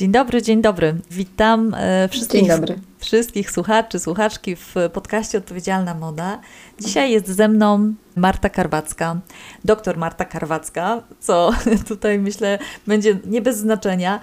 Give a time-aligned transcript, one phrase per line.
[0.00, 0.94] Dzień dobry, dzień dobry.
[1.10, 2.74] Witam e, wszystkich, dzień dobry.
[3.00, 6.40] Wszystkich słuchaczy, słuchaczki w podcaście Odpowiedzialna Moda.
[6.80, 9.16] Dzisiaj jest ze mną Marta Karwacka,
[9.64, 11.50] doktor Marta Karwacka, co
[11.88, 14.20] tutaj myślę będzie nie bez znaczenia.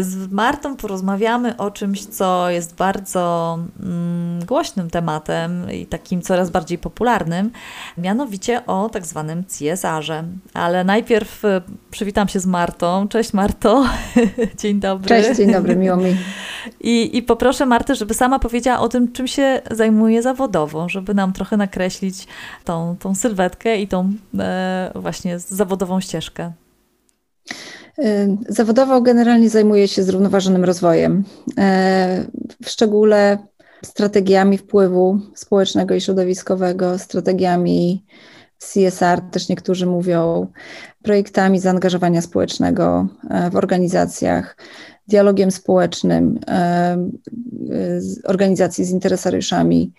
[0.00, 6.78] Z Martą porozmawiamy o czymś, co jest bardzo mm, głośnym tematem i takim coraz bardziej
[6.78, 7.50] popularnym,
[7.98, 10.24] mianowicie o tak zwanym CSR-ze.
[10.54, 13.08] Ale najpierw e, przywitam się z Martą.
[13.08, 13.86] Cześć Marto,
[14.60, 15.08] dzień dobry.
[15.08, 16.16] Cześć, dzień dobry, miło mi.
[16.80, 21.32] I, I poproszę Martę, żeby sama powiedziała o tym, czym się zajmuje zawodowo, żeby nam
[21.32, 22.26] trochę nakreślić
[22.64, 26.52] tą, tą sylwetkę i tą e, właśnie zawodową ścieżkę.
[27.98, 31.24] Y, zawodowo generalnie zajmuję się zrównoważonym rozwojem,
[31.58, 32.26] e,
[32.64, 33.38] w szczególe
[33.84, 38.04] strategiami wpływu społecznego i środowiskowego, strategiami
[38.58, 40.46] CSR, też niektórzy mówią,
[41.02, 44.56] projektami zaangażowania społecznego e, w organizacjach,
[45.10, 46.96] dialogiem społecznym, e,
[48.24, 49.92] organizacji z interesariuszami,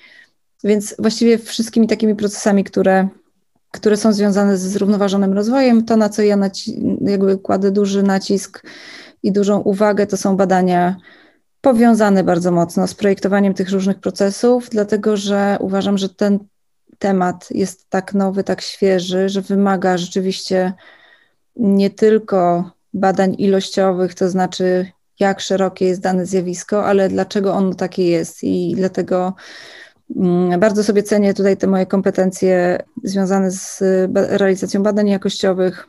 [0.64, 3.08] więc właściwie wszystkimi takimi procesami, które,
[3.72, 6.38] które są związane ze zrównoważonym rozwojem, to na co ja
[7.02, 8.64] jakby kładę duży nacisk
[9.23, 10.95] i dużą uwagę, to są badania
[11.62, 16.40] powiązane bardzo mocno z projektowaniem tych różnych procesów, dlatego że uważam, że ten
[17.00, 20.73] temat jest tak nowy, tak świeży, że wymaga rzeczywiście
[21.56, 24.92] nie tylko badań ilościowych, to znaczy
[25.26, 28.44] jak szerokie jest dane zjawisko, ale dlaczego ono takie jest.
[28.44, 29.34] I dlatego
[30.16, 33.84] mm, bardzo sobie cenię tutaj te moje kompetencje związane z
[34.14, 35.88] realizacją badań jakościowych,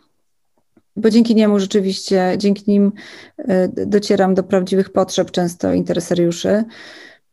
[0.97, 2.93] bo dzięki niemu rzeczywiście, dzięki nim
[3.39, 6.65] e, docieram do prawdziwych potrzeb często interesariuszy,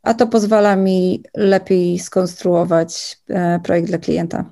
[0.03, 4.52] a to pozwala mi lepiej skonstruować e, projekt dla klienta.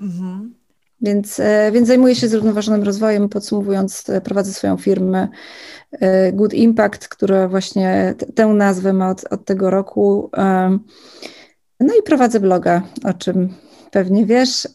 [0.00, 0.61] Mhm.
[1.02, 3.28] Więc, e, więc zajmuję się zrównoważonym rozwojem.
[3.28, 5.28] Podsumowując, e, prowadzę swoją firmę
[5.90, 10.30] e, Good Impact, która właśnie tę nazwę ma od, od tego roku.
[11.80, 13.48] No i prowadzę bloga, o czym
[13.90, 14.68] pewnie wiesz,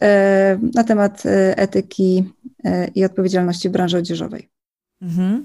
[0.74, 1.22] na temat
[1.56, 2.32] etyki
[2.94, 4.57] i odpowiedzialności w branży odzieżowej.
[5.02, 5.44] Mhm.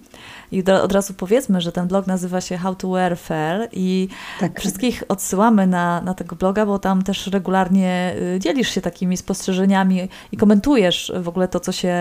[0.51, 4.07] I od razu powiedzmy, że ten blog nazywa się How to Wear Fair i
[4.39, 4.59] tak.
[4.59, 10.09] wszystkich odsyłamy na, na tego bloga, bo tam też regularnie y, dzielisz się takimi spostrzeżeniami
[10.31, 11.93] i komentujesz w ogóle to, co się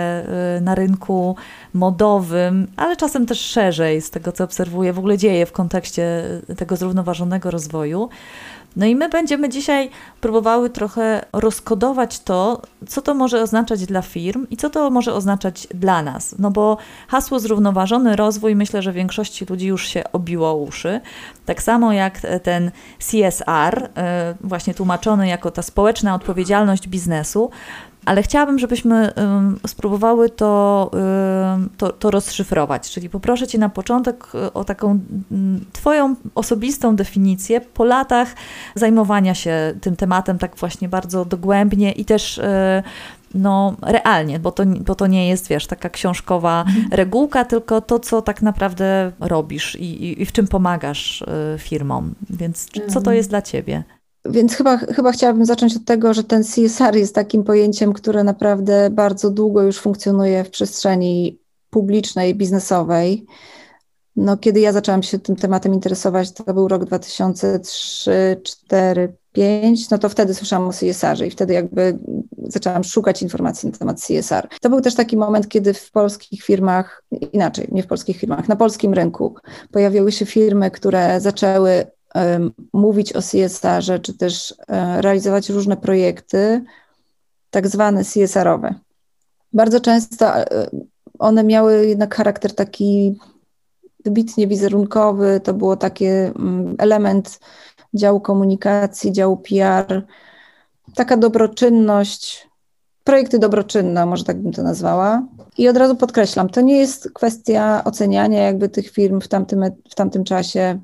[0.58, 1.36] y, na rynku
[1.74, 6.24] modowym, ale czasem też szerzej z tego, co obserwuję, w ogóle dzieje w kontekście
[6.56, 8.08] tego zrównoważonego rozwoju.
[8.76, 9.90] No i my będziemy dzisiaj
[10.20, 15.68] próbowały trochę rozkodować to, co to może oznaczać dla firm i co to może oznaczać
[15.74, 16.34] dla nas.
[16.38, 16.76] No bo
[17.08, 21.00] hasło zrównoważony rozwój myślę, że większości ludzi już się obiło uszy.
[21.46, 27.50] Tak samo jak ten CSR, e, właśnie tłumaczony jako ta społeczna odpowiedzialność biznesu,
[28.04, 29.12] ale chciałabym, żebyśmy
[29.66, 30.90] spróbowały to,
[31.76, 32.90] to, to rozszyfrować.
[32.90, 34.98] Czyli poproszę Cię na początek y, o taką
[35.72, 38.34] Twoją osobistą definicję po latach
[38.74, 42.42] zajmowania się tym tematem tak właśnie bardzo dogłębnie i też y,
[43.34, 46.88] no, realnie, bo to, bo to nie jest, wiesz, taka książkowa mhm.
[46.90, 52.14] regułka, tylko to, co tak naprawdę robisz i, i, i w czym pomagasz y, firmom.
[52.30, 53.16] Więc co to mhm.
[53.16, 53.82] jest dla Ciebie?
[54.24, 58.90] Więc chyba, chyba chciałabym zacząć od tego, że ten CSR jest takim pojęciem, które naprawdę
[58.90, 61.38] bardzo długo już funkcjonuje w przestrzeni
[61.70, 63.26] publicznej, biznesowej.
[64.16, 69.98] No, kiedy ja zaczęłam się tym tematem interesować, to był rok 2003, 4, 5, no
[69.98, 71.98] to wtedy słyszałam o CSR-ze i wtedy jakby
[72.46, 74.48] zaczęłam szukać informacji na temat CSR.
[74.60, 78.56] To był też taki moment, kiedy w polskich firmach, inaczej, nie w polskich firmach, na
[78.56, 79.34] polskim rynku
[79.70, 81.86] pojawiły się firmy, które zaczęły
[82.72, 86.64] mówić o CSR-ze, czy też e, realizować różne projekty,
[87.50, 88.74] tak zwane CSR-owe.
[89.52, 90.70] Bardzo często e,
[91.18, 93.18] one miały jednak charakter taki
[94.04, 97.40] wybitnie wizerunkowy, to było taki mm, element
[97.94, 100.06] działu komunikacji, działu PR,
[100.94, 102.48] taka dobroczynność,
[103.04, 105.26] projekty dobroczynne, może tak bym to nazwała.
[105.58, 109.94] I od razu podkreślam, to nie jest kwestia oceniania jakby tych firm w tamtym, w
[109.94, 110.80] tamtym czasie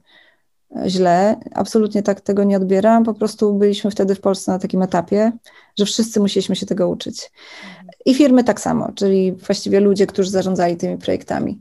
[0.87, 1.37] źle.
[1.55, 3.05] Absolutnie tak tego nie odbieram.
[3.05, 5.33] Po prostu byliśmy wtedy w Polsce na takim etapie,
[5.79, 7.33] że wszyscy musieliśmy się tego uczyć.
[8.07, 11.61] I firmy tak samo, czyli właściwie ludzie, którzy zarządzali tymi projektami.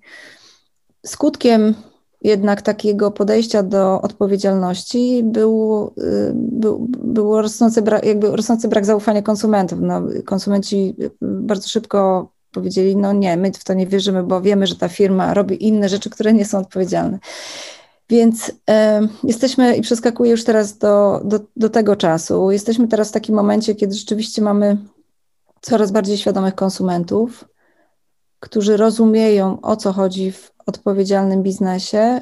[1.05, 1.73] Skutkiem
[2.21, 9.21] jednak takiego podejścia do odpowiedzialności był, y, był, był rosnący, brak, jakby rosnący brak zaufania
[9.21, 9.79] konsumentów.
[9.81, 14.75] No, konsumenci bardzo szybko powiedzieli, no nie, my w to nie wierzymy, bo wiemy, że
[14.75, 17.19] ta firma robi inne rzeczy, które nie są odpowiedzialne.
[18.09, 18.53] Więc y,
[19.23, 22.51] jesteśmy i przeskakuję już teraz do, do, do tego czasu.
[22.51, 24.77] Jesteśmy teraz w takim momencie, kiedy rzeczywiście mamy
[25.61, 27.45] coraz bardziej świadomych konsumentów.
[28.39, 32.21] którzy rozumieją, o co chodzi w odpowiedzialnym biznesie,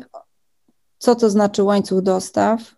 [0.97, 2.75] co to znaczy łańcuch dostaw.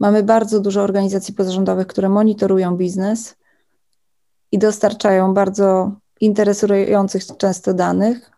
[0.00, 3.34] Mamy bardzo dużo organizacji pozarządowych, które monitorują biznes
[4.52, 8.30] i dostarczają bardzo interesujących często danych.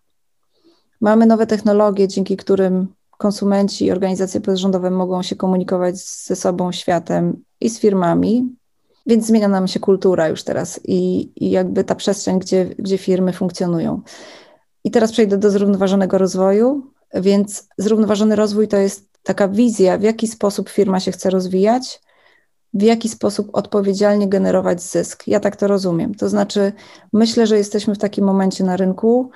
[1.01, 2.95] Mamy nowe technologie, dzięki którym
[3.25, 8.57] konsumenci i organizacje pozarządowe mogą się komunikować ze sobą, światem i z firmami,
[9.07, 13.33] więc zmienia nam się kultura już teraz i, i jakby ta przestrzeń, gdzie, gdzie firmy
[13.33, 14.03] funkcjonują.
[14.85, 20.29] I teraz przejdę do zrównoważonego rozwoju, więc zrównoważony rozwój to jest taka wizja, w jaki
[20.29, 22.01] sposób firma się chce rozwijać,
[22.75, 25.25] w jaki sposób odpowiedzialnie generować zysk.
[25.27, 26.15] Ja tak to rozumiem.
[26.15, 26.73] To znaczy,
[27.13, 29.31] myślę, że jesteśmy w takim momencie na rynku,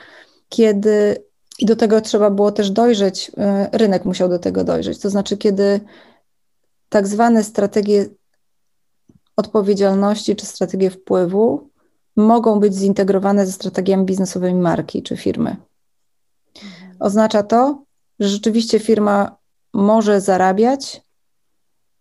[0.49, 1.28] kiedy
[1.59, 4.99] i do tego trzeba było też dojrzeć, y, rynek musiał do tego dojrzeć.
[4.99, 5.81] To znaczy, kiedy
[6.89, 8.07] tak zwane strategie
[9.37, 11.71] odpowiedzialności czy strategie wpływu
[12.17, 15.57] mogą być zintegrowane ze strategiami biznesowymi marki czy firmy.
[17.01, 17.85] Oznacza to,
[18.19, 19.37] że rzeczywiście firma
[19.75, 21.03] może zarabiać,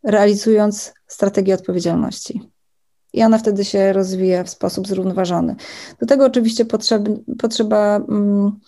[0.03, 2.41] realizując strategię odpowiedzialności.
[3.13, 5.55] I ona wtedy się rozwija w sposób zrównoważony.
[5.99, 7.03] Do tego oczywiście potrzeb,
[7.39, 8.59] potrzeba, mm,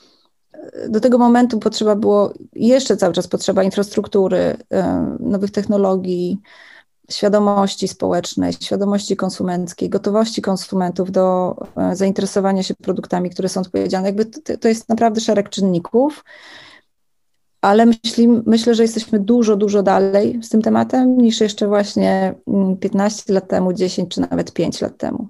[0.90, 4.58] do tego momentu potrzeba było, jeszcze cały czas potrzeba infrastruktury,
[5.20, 6.42] nowych technologii,
[7.12, 14.08] świadomości społecznej, świadomości konsumenckiej, gotowości konsumentów do e, zainteresowania się produktami, które są odpowiedzialne.
[14.08, 16.24] Jakby to, to jest naprawdę szereg czynników,
[17.62, 22.36] ale myśli, myślę, że jesteśmy dużo, dużo dalej z tym tematem niż jeszcze właśnie
[22.80, 25.28] 15 mm, lat temu, 10 czy nawet 5 lat temu.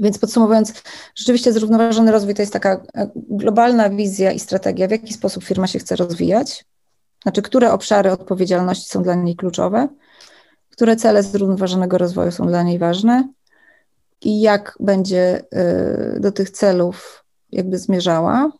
[0.00, 0.82] Więc podsumowując,
[1.14, 5.66] rzeczywiście zrównoważony rozwój to jest taka e, globalna wizja i strategia, w jaki sposób firma
[5.66, 6.64] się chce rozwijać,
[7.22, 9.88] znaczy, które obszary odpowiedzialności są dla niej kluczowe,
[10.70, 13.28] które cele zrównoważonego rozwoju są dla niej ważne
[14.20, 15.42] i jak będzie
[16.16, 18.52] y, do tych celów jakby zmierzała.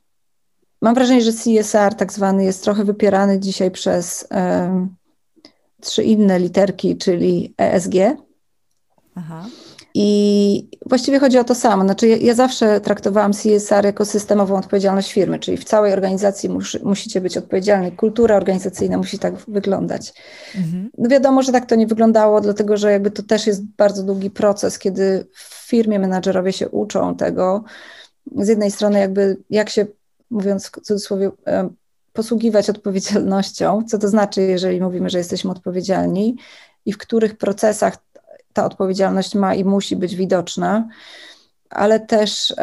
[0.83, 4.97] Mam wrażenie, że CSR tak zwany jest trochę wypierany dzisiaj przez um,
[5.81, 7.95] trzy inne literki, czyli ESG.
[9.15, 9.47] Aha.
[10.01, 11.83] I właściwie chodzi o to samo.
[11.83, 16.83] Znaczy, ja, ja, zawsze traktowałam CSR jako systemową odpowiedzialność firmy, czyli w całej organizacji mus,
[16.83, 17.93] musicie być odpowiedzialni.
[17.93, 20.15] Kultura organizacyjna musi tak wyglądać.
[20.57, 20.91] Mhm.
[20.99, 24.31] No wiadomo, że tak to nie wyglądało, dlatego że jakby to też jest bardzo długi
[24.31, 27.65] proces, kiedy w firmie menadżerowie się uczą tego.
[28.37, 29.87] Z jednej strony, jakby jak się,
[30.31, 31.31] mówiąc w cudzysłowie,
[32.13, 36.37] posługiwać odpowiedzialnością, co to znaczy, jeżeli mówimy, że jesteśmy odpowiedzialni
[36.87, 37.97] i w których procesach
[38.59, 40.89] ta odpowiedzialność ma i musi być widoczna,
[41.71, 42.55] ale też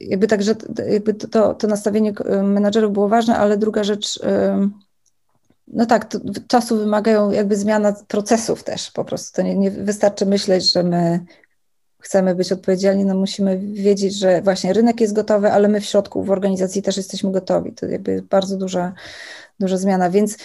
[0.00, 0.54] jakby także
[0.90, 2.12] jakby to, to nastawienie
[2.42, 4.20] menadżerów było ważne, ale druga rzecz,
[5.66, 6.18] no tak, to,
[6.48, 9.36] czasu wymagają jakby zmiana procesów też po prostu.
[9.36, 11.20] To nie, nie wystarczy myśleć, że my
[12.02, 16.24] chcemy być odpowiedzialni, no musimy wiedzieć, że właśnie rynek jest gotowy, ale my w środku,
[16.24, 17.72] w organizacji też jesteśmy gotowi.
[17.72, 18.92] To jakby bardzo duża,
[19.60, 20.36] duża zmiana, więc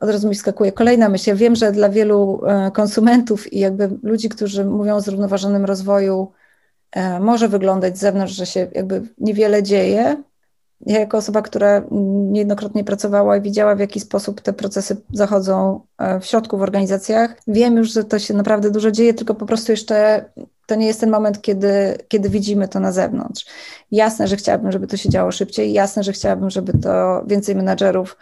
[0.00, 1.30] od razu mi skakuje kolejna myśl.
[1.30, 6.32] Ja wiem, że dla wielu e, konsumentów i jakby ludzi, którzy mówią o zrównoważonym rozwoju,
[6.92, 10.22] e, może wyglądać z zewnątrz, że się jakby niewiele dzieje.
[10.86, 11.82] Ja jako osoba, która
[12.30, 17.36] niejednokrotnie pracowała i widziała, w jaki sposób te procesy zachodzą e, w środku w organizacjach,
[17.46, 20.24] wiem już, że to się naprawdę dużo dzieje, tylko po prostu jeszcze
[20.66, 23.46] to nie jest ten moment, kiedy, kiedy widzimy to na zewnątrz.
[23.90, 28.16] Jasne, że chciałabym, żeby to się działo szybciej, jasne, że chciałabym, żeby to więcej menadżerów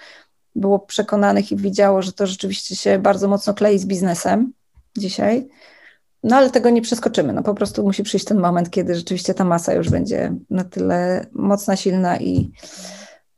[0.55, 4.53] było przekonanych i widziało, że to rzeczywiście się bardzo mocno klei z biznesem
[4.99, 5.49] dzisiaj.
[6.23, 7.33] No ale tego nie przeskoczymy.
[7.33, 11.27] No po prostu musi przyjść ten moment, kiedy rzeczywiście ta masa już będzie na tyle
[11.33, 12.53] mocna, silna i,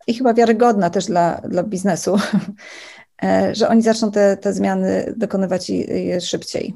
[0.07, 2.16] i chyba wiarygodna też dla, dla biznesu,
[3.23, 6.75] e, że oni zaczną te, te zmiany dokonywać je szybciej.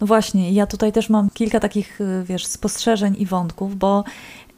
[0.00, 4.04] No właśnie, ja tutaj też mam kilka takich, wiesz, spostrzeżeń i wątków, bo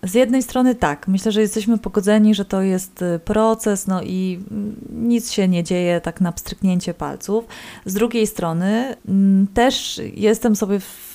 [0.03, 4.41] z jednej strony tak, myślę, że jesteśmy pogodzeni, że to jest y, proces, no i
[4.51, 7.45] mm, nic się nie dzieje tak na pstryknięcie palców.
[7.85, 11.13] Z drugiej strony mm, też jestem sobie w,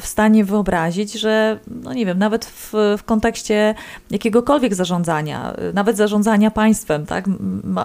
[0.00, 3.74] w stanie wyobrazić, że, no nie wiem, nawet w, w kontekście
[4.10, 7.24] jakiegokolwiek zarządzania, y, nawet zarządzania państwem, tak,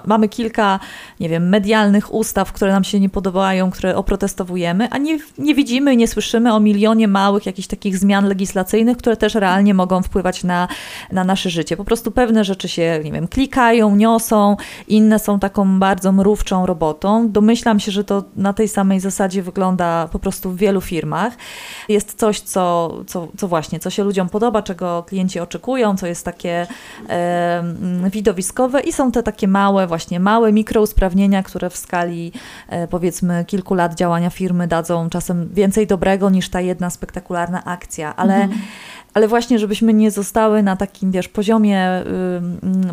[0.06, 0.80] mamy kilka,
[1.20, 5.96] nie wiem, medialnych ustaw, które nam się nie podobają, które oprotestowujemy, a nie, nie widzimy,
[5.96, 10.68] nie słyszymy o milionie małych jakichś takich zmian legislacyjnych, które też realnie mogą wpływać na,
[11.12, 11.78] na nasze życie.
[11.78, 14.58] Po prostu pewne rzeczy się, nie wiem, klikają, niosą,
[14.88, 17.32] inne są taką bardzo mrówczą robotą.
[17.32, 21.34] Domyślam się, że to na tej samej zasadzie wygląda po prostu w wielu firmach.
[21.90, 26.26] Jest coś, co, co, co właśnie, co się ludziom podoba, czego klienci oczekują, co jest
[26.26, 26.68] takie
[27.10, 27.64] e,
[28.12, 32.32] widowiskowe i są te takie małe, właśnie małe mikrousprawnienia, które w skali
[32.70, 38.16] e, powiedzmy kilku lat działania firmy dadzą czasem więcej dobrego niż ta jedna spektakularna akcja,
[38.16, 38.62] ale mhm
[39.14, 42.04] ale właśnie, żebyśmy nie zostały na takim, wiesz, poziomie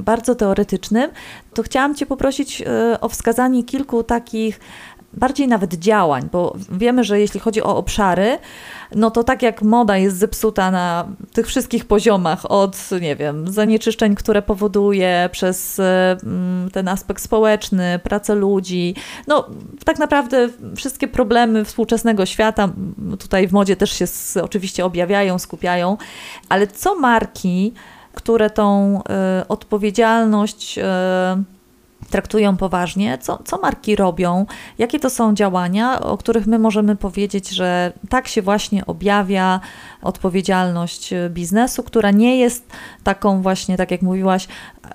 [0.00, 1.10] bardzo teoretycznym,
[1.54, 4.60] to chciałam Cię poprosić y, o wskazanie kilku takich
[5.12, 8.38] bardziej nawet działań, bo wiemy, że jeśli chodzi o obszary,
[8.94, 14.14] no to tak jak moda jest zepsuta na tych wszystkich poziomach, od, nie wiem, zanieczyszczeń,
[14.14, 18.94] które powoduje, przez mm, ten aspekt społeczny, pracę ludzi,
[19.26, 19.46] no
[19.84, 22.68] tak naprawdę wszystkie problemy współczesnego świata
[23.18, 24.04] tutaj w modzie też się
[24.42, 25.96] oczywiście objawiają, skupiają,
[26.48, 27.72] ale co marki,
[28.14, 29.00] które tą
[29.42, 30.82] y, odpowiedzialność y,
[32.10, 34.46] traktują poważnie, co, co marki robią,
[34.78, 39.60] jakie to są działania, o których my możemy powiedzieć, że tak się właśnie objawia
[40.02, 42.72] odpowiedzialność biznesu, która nie jest
[43.04, 44.48] taką właśnie, tak jak mówiłaś,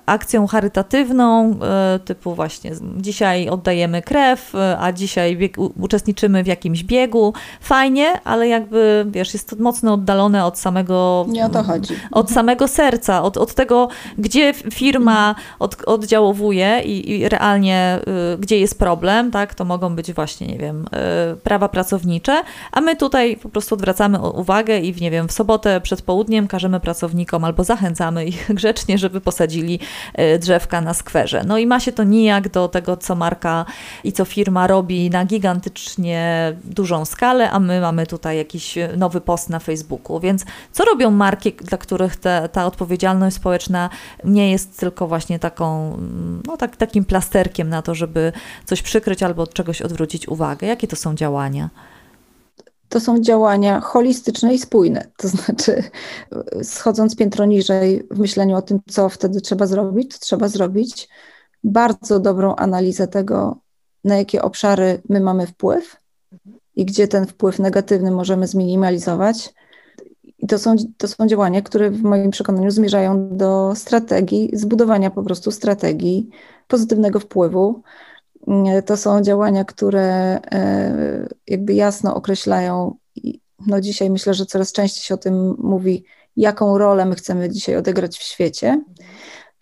[0.06, 6.84] akcją charytatywną, e, typu właśnie dzisiaj oddajemy krew, e, a dzisiaj bieg, uczestniczymy w jakimś
[6.84, 7.32] biegu.
[7.60, 11.26] Fajnie, ale jakby, wiesz, jest to mocno oddalone od samego...
[11.28, 11.94] Nie o to chodzi.
[12.12, 13.88] Od samego serca, od, od tego,
[14.18, 17.98] gdzie firma od, oddziałowuje i, i realnie
[18.34, 20.84] y, gdzie jest problem, tak, to mogą być właśnie, nie wiem,
[21.32, 25.32] y, prawa pracownicze, a my tutaj po prostu odwracamy uwagę i w, nie wiem, w
[25.32, 29.78] sobotę przed południem każemy pracownikom albo zachęcamy ich grzecznie, żeby posadzili
[30.38, 31.44] drzewka na skwerze.
[31.46, 33.64] No i ma się to nijak do tego, co marka
[34.04, 39.50] i co firma robi na gigantycznie dużą skalę, a my mamy tutaj jakiś nowy post
[39.50, 40.20] na Facebooku.
[40.20, 43.90] Więc co robią marki, dla których te, ta odpowiedzialność społeczna
[44.24, 45.98] nie jest tylko właśnie taką,
[46.46, 48.32] no tak, takim plasterkiem na to, żeby
[48.64, 50.66] coś przykryć albo od czegoś odwrócić uwagę?
[50.66, 51.70] Jakie to są działania?
[52.88, 55.06] To są działania holistyczne i spójne.
[55.16, 55.82] To znaczy,
[56.62, 61.08] schodząc piętro niżej w myśleniu o tym, co wtedy trzeba zrobić, trzeba zrobić
[61.64, 63.58] bardzo dobrą analizę tego,
[64.04, 65.96] na jakie obszary my mamy wpływ
[66.76, 69.54] i gdzie ten wpływ negatywny możemy zminimalizować.
[70.38, 75.22] I to są, to są działania, które w moim przekonaniu zmierzają do strategii, zbudowania po
[75.22, 76.28] prostu strategii
[76.68, 77.82] pozytywnego wpływu
[78.86, 82.96] to są działania, które e, jakby jasno określają,
[83.66, 86.04] no dzisiaj myślę, że coraz częściej się o tym mówi,
[86.36, 88.84] jaką rolę my chcemy dzisiaj odegrać w świecie,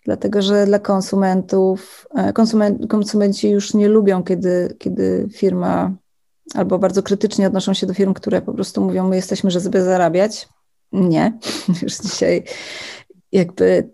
[0.05, 5.91] dlatego że dla konsumentów, e, konsumen, konsumenci już nie lubią, kiedy, kiedy firma
[6.53, 10.49] albo bardzo krytycznie odnoszą się do firm, które po prostu mówią, my jesteśmy, żeby zarabiać.
[10.91, 11.37] Nie,
[11.81, 12.43] już dzisiaj
[13.31, 13.89] jakby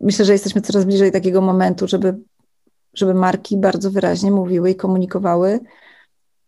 [0.00, 2.18] myślę, że jesteśmy coraz bliżej takiego momentu, żeby
[2.94, 5.60] żeby marki bardzo wyraźnie mówiły i komunikowały,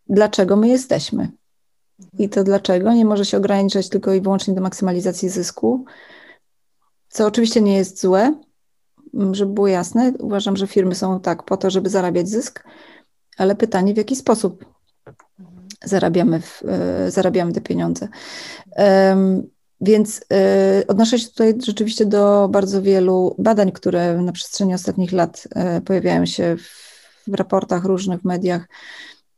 [0.08, 1.28] dlaczego my jesteśmy.
[2.18, 5.84] I to dlaczego nie może się ograniczać tylko i wyłącznie do maksymalizacji zysku,
[7.08, 8.34] co oczywiście nie jest złe,
[9.32, 10.12] żeby było jasne.
[10.18, 12.64] Uważam, że firmy są tak po to, żeby zarabiać zysk,
[13.38, 14.64] ale pytanie, w jaki sposób
[15.84, 18.08] zarabiamy, w, e, zarabiamy te pieniądze.
[19.82, 20.20] Więc
[20.80, 25.48] y, odnoszę się tutaj rzeczywiście do bardzo wielu badań, które na przestrzeni ostatnich lat
[25.78, 28.68] y, pojawiają się w, w raportach różnych w mediach,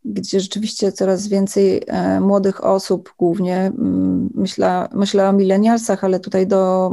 [0.04, 1.82] gdzie rzeczywiście coraz więcej
[2.16, 6.90] y, młodych osób, głównie mm, myślę, myślę o milenialsach, ale tutaj do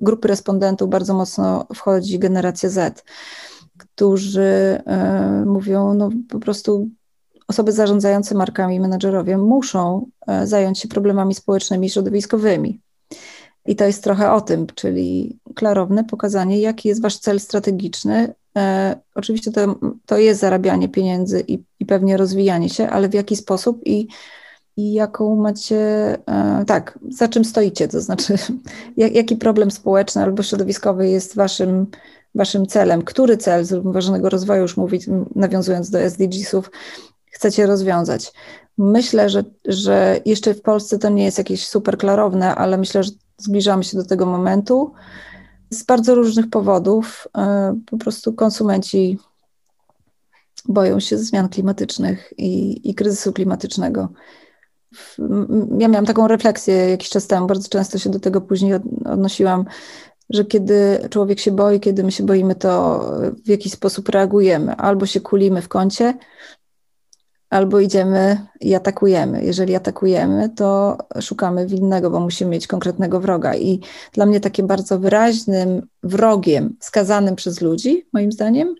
[0.00, 3.04] grupy respondentów bardzo mocno wchodzi generacja Z,
[3.78, 4.82] którzy
[5.46, 6.88] mówią, no po prostu
[7.50, 12.80] osoby zarządzające markami, menedżerowie muszą e, zająć się problemami społecznymi i środowiskowymi.
[13.66, 18.34] I to jest trochę o tym, czyli klarowne pokazanie, jaki jest wasz cel strategiczny.
[18.56, 19.76] E, oczywiście to,
[20.06, 24.08] to jest zarabianie pieniędzy i, i pewnie rozwijanie się, ale w jaki sposób i,
[24.76, 25.78] i jaką macie,
[26.26, 28.34] e, tak, za czym stoicie, to znaczy
[28.96, 31.86] jak, jaki problem społeczny albo środowiskowy jest waszym,
[32.34, 36.70] waszym celem, który cel zrównoważonego rozwoju, już mówić, nawiązując do SDGs-ów,
[37.30, 38.32] chcecie rozwiązać.
[38.78, 43.10] Myślę, że, że jeszcze w Polsce to nie jest jakieś super klarowne, ale myślę, że
[43.38, 44.92] zbliżamy się do tego momentu.
[45.70, 49.18] Z bardzo różnych powodów e, po prostu konsumenci
[50.68, 54.08] boją się zmian klimatycznych i, i kryzysu klimatycznego.
[55.78, 59.64] Ja miałam taką refleksję jakiś czas temu, bardzo często się do tego później odnosiłam,
[60.30, 63.00] że kiedy człowiek się boi, kiedy my się boimy, to
[63.44, 64.76] w jakiś sposób reagujemy.
[64.76, 66.14] Albo się kulimy w kącie,
[67.50, 69.44] albo idziemy i atakujemy.
[69.44, 73.54] Jeżeli atakujemy, to szukamy winnego, bo musimy mieć konkretnego wroga.
[73.54, 73.80] I
[74.12, 78.74] dla mnie takim bardzo wyraźnym wrogiem, skazanym przez ludzi, moim zdaniem,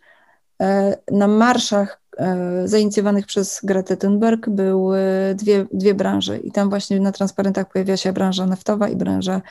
[0.62, 5.00] e, na marszach e, zainicjowanych przez Gretę Thunberg były
[5.34, 6.38] dwie, dwie branże.
[6.38, 9.42] I tam właśnie na transparentach pojawia się branża naftowa i branża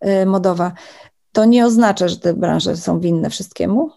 [0.00, 0.72] e, modowa.
[1.32, 3.90] To nie oznacza, że te branże są winne wszystkiemu,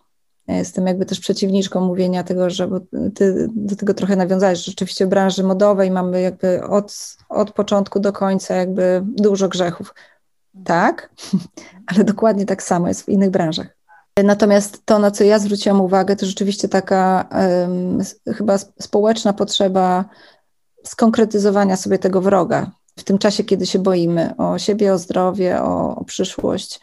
[0.58, 2.79] jestem jakby też przeciwniczką mówienia tego, że bo
[3.15, 8.00] ty do tego trochę nawiązałeś, że rzeczywiście w branży modowej mamy jakby od, od początku
[8.00, 9.94] do końca jakby dużo grzechów.
[10.65, 11.10] Tak,
[11.96, 13.68] ale dokładnie tak samo jest w innych branżach.
[14.24, 18.03] Natomiast to, na co ja zwróciłam uwagę, to rzeczywiście taka um,
[18.34, 20.06] chyba społeczna potrzeba
[20.84, 25.96] skonkretyzowania sobie tego wroga w tym czasie, kiedy się boimy o siebie, o zdrowie, o,
[25.96, 26.79] o przyszłość.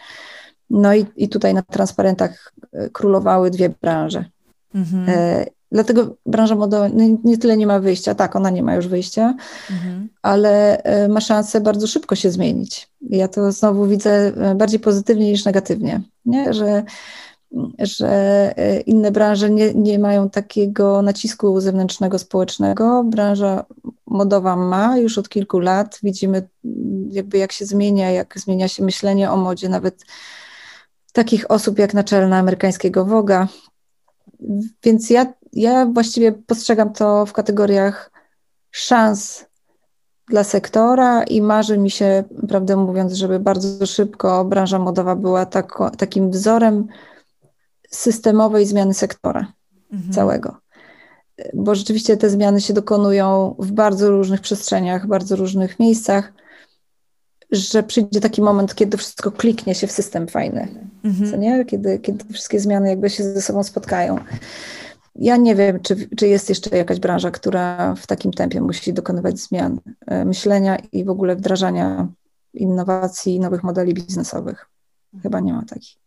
[0.71, 4.25] No i, i tutaj na transparentach e, królowały dwie branże.
[4.75, 5.05] Mhm.
[5.09, 8.89] E, dlatego branża modowa nie, nie, tyle nie ma wyjścia, tak, ona nie ma już
[8.89, 9.35] wyjścia,
[9.71, 10.09] mhm.
[10.23, 12.89] ale e, ma szansę bardzo szybko się zmienić.
[13.01, 16.55] Ja to znowu widzę bardziej pozytywnie niż negatywnie, nie?
[16.55, 16.83] że
[17.79, 18.55] że
[18.87, 23.05] inne branże nie, nie mają takiego nacisku zewnętrznego, społecznego.
[23.05, 23.65] Branża
[24.07, 25.99] modowa ma już od kilku lat.
[26.03, 26.49] Widzimy
[27.11, 30.05] jakby jak się zmienia, jak zmienia się myślenie o modzie, nawet
[31.17, 33.49] takich osób jak naczelna amerykańskiego Woga.
[34.85, 38.11] Więc ja, ja właściwie postrzegam to w kategoriach
[38.71, 39.45] szans
[40.29, 45.79] dla sektora i marzy mi się, prawdę mówiąc, żeby bardzo szybko branża modowa była tak,
[45.99, 46.87] takim wzorem
[47.91, 49.53] systemowej zmiany sektora
[49.93, 50.13] mhm.
[50.13, 50.57] całego.
[51.55, 56.33] Bo rzeczywiście te zmiany się dokonują w bardzo różnych przestrzeniach, w bardzo różnych miejscach,
[57.51, 60.69] że przyjdzie taki moment, kiedy wszystko kliknie się w system fajny,
[61.05, 61.31] mhm.
[61.31, 61.65] co nie?
[61.65, 64.19] Kiedy, kiedy wszystkie zmiany jakby się ze sobą spotkają.
[65.15, 69.39] Ja nie wiem, czy, czy jest jeszcze jakaś branża, która w takim tempie musi dokonywać
[69.39, 72.09] zmian e, myślenia i w ogóle wdrażania
[72.55, 74.67] innowacji, nowych modeli biznesowych.
[75.23, 76.06] Chyba nie ma takich.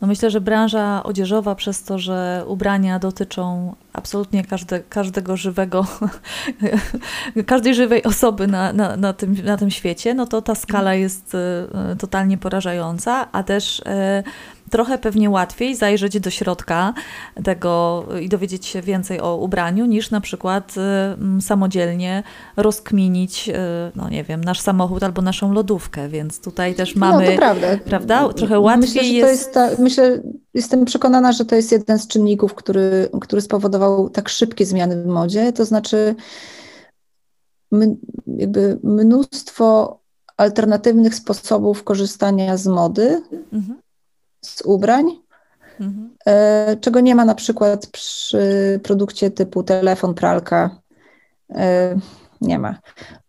[0.00, 5.86] No myślę, że branża odzieżowa przez to, że ubrania dotyczą absolutnie każde, każdego żywego,
[7.46, 11.34] każdej żywej osoby na, na, na, tym, na tym świecie, no to ta skala jest
[11.34, 14.22] e, totalnie porażająca, a też e,
[14.70, 16.94] trochę pewnie łatwiej zajrzeć do środka
[17.44, 20.74] tego i dowiedzieć się więcej o ubraniu, niż na przykład
[21.38, 22.22] y, samodzielnie
[22.56, 23.52] rozkminić, y,
[23.96, 27.66] no nie wiem, nasz samochód albo naszą lodówkę, więc tutaj też mamy, no, prawda.
[27.84, 29.30] prawda, trochę łatwiej myślę, jest...
[29.30, 30.22] jest ta, myślę,
[30.54, 35.06] jestem przekonana, że to jest jeden z czynników, który, który spowodował tak szybkie zmiany w
[35.06, 36.14] modzie, to znaczy
[37.72, 40.00] my, jakby mnóstwo
[40.36, 43.80] alternatywnych sposobów korzystania z mody, mhm
[44.40, 45.06] z ubrań,
[45.80, 46.16] mhm.
[46.26, 50.80] E, czego nie ma na przykład przy produkcie typu telefon, pralka.
[51.54, 51.96] E,
[52.40, 52.78] nie ma.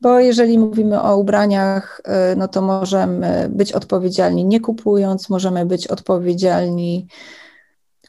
[0.02, 5.88] Bo jeżeli mówimy o ubraniach, e, no to możemy być odpowiedzialni nie kupując, możemy być
[5.88, 7.08] odpowiedzialni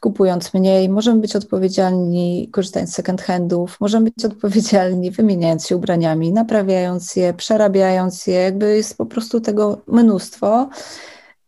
[0.03, 6.33] kupując mniej, możemy być odpowiedzialni korzystając z second handów, możemy być odpowiedzialni wymieniając się ubraniami,
[6.33, 10.69] naprawiając je, przerabiając je, jakby jest po prostu tego mnóstwo.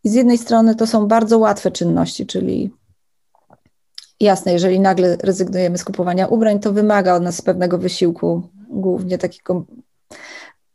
[0.05, 2.71] I z jednej strony to są bardzo łatwe czynności, czyli
[4.19, 9.65] jasne, jeżeli nagle rezygnujemy z kupowania ubrań, to wymaga od nas pewnego wysiłku, głównie takiego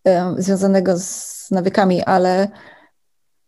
[0.05, 2.49] e, związanego z nawykami, ale,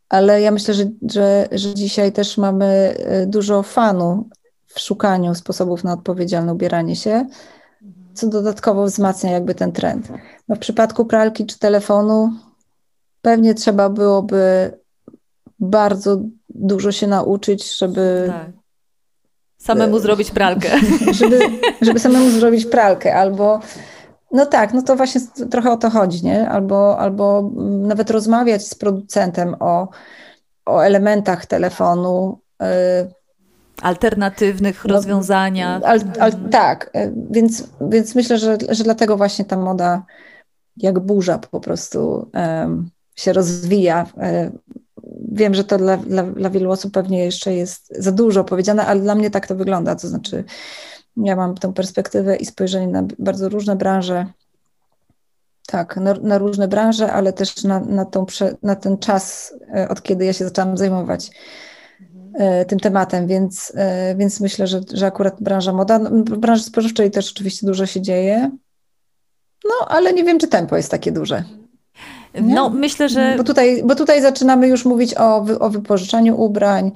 [0.09, 4.29] ale ja myślę, że, że, że dzisiaj też mamy e, dużo fanu
[4.67, 7.27] w szukaniu sposobów na odpowiedzialne ubieranie się,
[8.15, 10.09] co dodatkowo wzmacnia jakby ten trend.
[10.49, 12.33] No w przypadku pralki czy telefonu
[13.23, 14.73] pewnie trzeba byłoby
[15.63, 18.25] bardzo dużo się nauczyć, żeby.
[18.27, 18.51] Tak.
[19.59, 20.69] Samemu zrobić pralkę.
[21.21, 21.41] Żeby,
[21.83, 23.61] żeby samemu zrobić pralkę, albo.
[24.33, 25.21] No tak, no to właśnie
[25.51, 26.49] trochę o to chodzi, nie?
[26.49, 29.89] Albo, albo nawet rozmawiać z producentem o,
[30.67, 32.39] o elementach telefonu.
[32.63, 32.67] Y,
[33.83, 35.83] Alternatywnych no, rozwiązaniach.
[35.85, 40.03] Al, al, tak, y, więc, więc myślę, że, że dlatego właśnie ta moda
[40.77, 44.07] jak burza po prostu um, się rozwija.
[45.35, 49.01] Wiem, że to dla, dla, dla wielu osób pewnie jeszcze jest za dużo powiedziane, ale
[49.01, 49.97] dla mnie tak to wygląda.
[49.97, 50.45] To znaczy,
[51.17, 54.27] ja mam tę perspektywę i spojrzenie na bardzo różne branże.
[55.67, 58.27] Tak, na, na różne branże, ale też na, na, tą,
[58.63, 61.31] na ten czas, e, od kiedy ja się zaczęłam zajmować
[62.01, 62.65] mhm.
[62.65, 67.33] tym tematem, więc, e, więc myślę, że, że akurat branża moda, no, branży spożywczej też
[67.33, 68.51] oczywiście dużo się dzieje,
[69.65, 71.45] no ale nie wiem, czy tempo jest takie duże.
[72.41, 73.35] No, myślę, że.
[73.37, 76.93] Bo tutaj, bo tutaj zaczynamy już mówić o, o wypożyczaniu ubrań,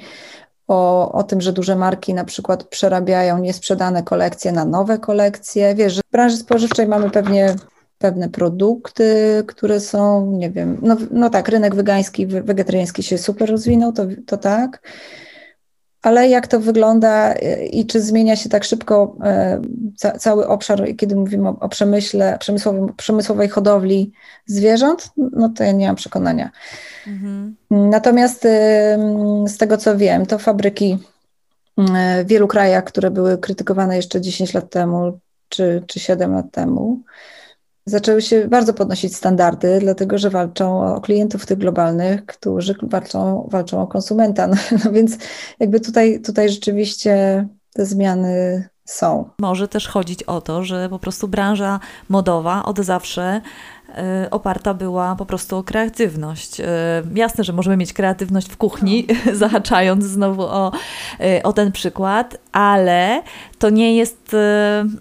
[0.68, 5.74] o, o tym, że duże marki na przykład przerabiają niesprzedane kolekcje na nowe kolekcje.
[5.74, 7.54] Wiesz, że w branży spożywczej mamy pewnie
[7.98, 13.92] pewne produkty, które są, nie wiem, no, no tak, rynek wegański, wegetariański się super rozwinął,
[13.92, 14.80] to, to tak
[16.06, 17.34] ale jak to wygląda
[17.70, 19.60] i czy zmienia się tak szybko e,
[19.96, 22.38] ca cały obszar, kiedy mówimy o, o przemyśle,
[22.96, 24.12] przemysłowej hodowli
[24.46, 26.50] zwierząt, no to ja nie mam przekonania.
[27.06, 27.56] Mhm.
[27.70, 28.42] Natomiast
[29.46, 30.98] z tego co wiem, to fabryki
[32.24, 37.00] w wielu krajach, które były krytykowane jeszcze 10 lat temu czy, czy 7 lat temu,
[37.86, 43.82] zaczęły się bardzo podnosić standardy, dlatego że walczą o klientów tych globalnych, którzy walczą, walczą
[43.82, 44.46] o konsumenta.
[44.46, 45.18] No, no więc
[45.60, 49.30] jakby tutaj, tutaj rzeczywiście te zmiany są.
[49.40, 53.40] Może też chodzić o to, że po prostu branża modowa od zawsze
[54.24, 56.60] Y, oparta była po prostu o kreatywność.
[56.60, 56.64] Y,
[57.14, 60.72] jasne, że możemy mieć kreatywność w kuchni, zahaczając znowu o,
[61.20, 63.22] y, o ten przykład, ale
[63.58, 64.36] to nie jest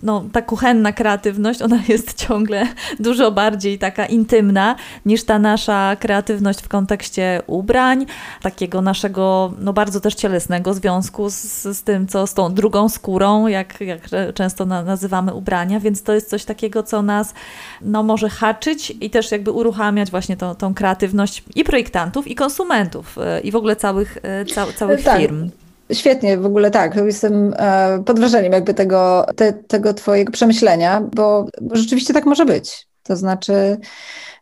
[0.04, 2.68] no, ta kuchenna kreatywność, ona jest ciągle
[3.00, 8.06] dużo bardziej taka intymna niż ta nasza kreatywność w kontekście ubrań,
[8.42, 13.48] takiego naszego no, bardzo też cielesnego związku z, z tym, co z tą drugą skórą,
[13.48, 14.02] jak, jak
[14.34, 17.34] często na, nazywamy ubrania, więc to jest coś takiego, co nas
[17.82, 23.18] no, może haczyć i też jakby uruchamiać właśnie tą, tą kreatywność i projektantów, i konsumentów,
[23.18, 25.20] e, i w ogóle całych, e, ca, całych tak.
[25.20, 25.50] firm.
[25.94, 26.96] Świetnie, w ogóle tak.
[26.96, 32.46] Jestem e, pod wrażeniem jakby tego, te, tego twojego przemyślenia, bo, bo rzeczywiście tak może
[32.46, 32.88] być.
[33.04, 33.78] To znaczy,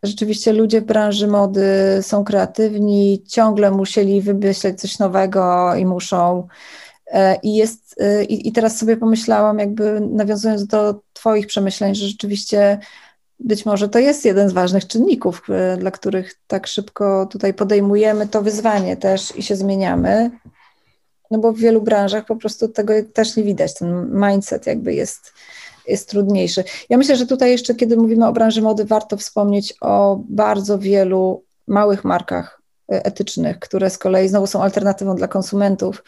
[0.04, 1.66] rzeczywiście ludzie w branży mody
[2.02, 6.48] są kreatywni, ciągle musieli wymyśleć coś nowego i muszą.
[7.44, 7.96] I jest,
[8.30, 12.80] i, i teraz sobie pomyślałam, jakby nawiązując do Twoich przemyśleń, że rzeczywiście
[13.40, 18.28] być może to jest jeden z ważnych czynników, e, dla których tak szybko tutaj podejmujemy
[18.28, 20.32] to wyzwanie też i się zmieniamy.
[21.34, 23.74] No bo w wielu branżach po prostu tego też nie widać.
[23.74, 25.34] Ten mindset jakby jest,
[25.88, 26.64] jest trudniejszy.
[26.90, 31.44] Ja myślę, że tutaj jeszcze, kiedy mówimy o branży mody, warto wspomnieć o bardzo wielu
[31.68, 36.04] małych markach e, etycznych, które z kolei znowu są alternatywą dla konsumentów,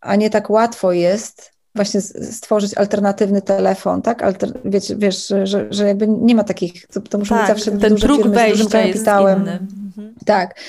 [0.00, 4.22] a nie tak łatwo jest właśnie stworzyć alternatywny telefon, tak?
[4.22, 7.78] Alter, wiesz, wiesz że, że jakby nie ma takich, to, to muszą tak, być zawsze
[7.78, 9.46] ten duże próg firmy wejścia z dużym kapitałem.
[9.46, 9.68] Jest inny.
[9.86, 10.14] Mhm.
[10.24, 10.60] Tak.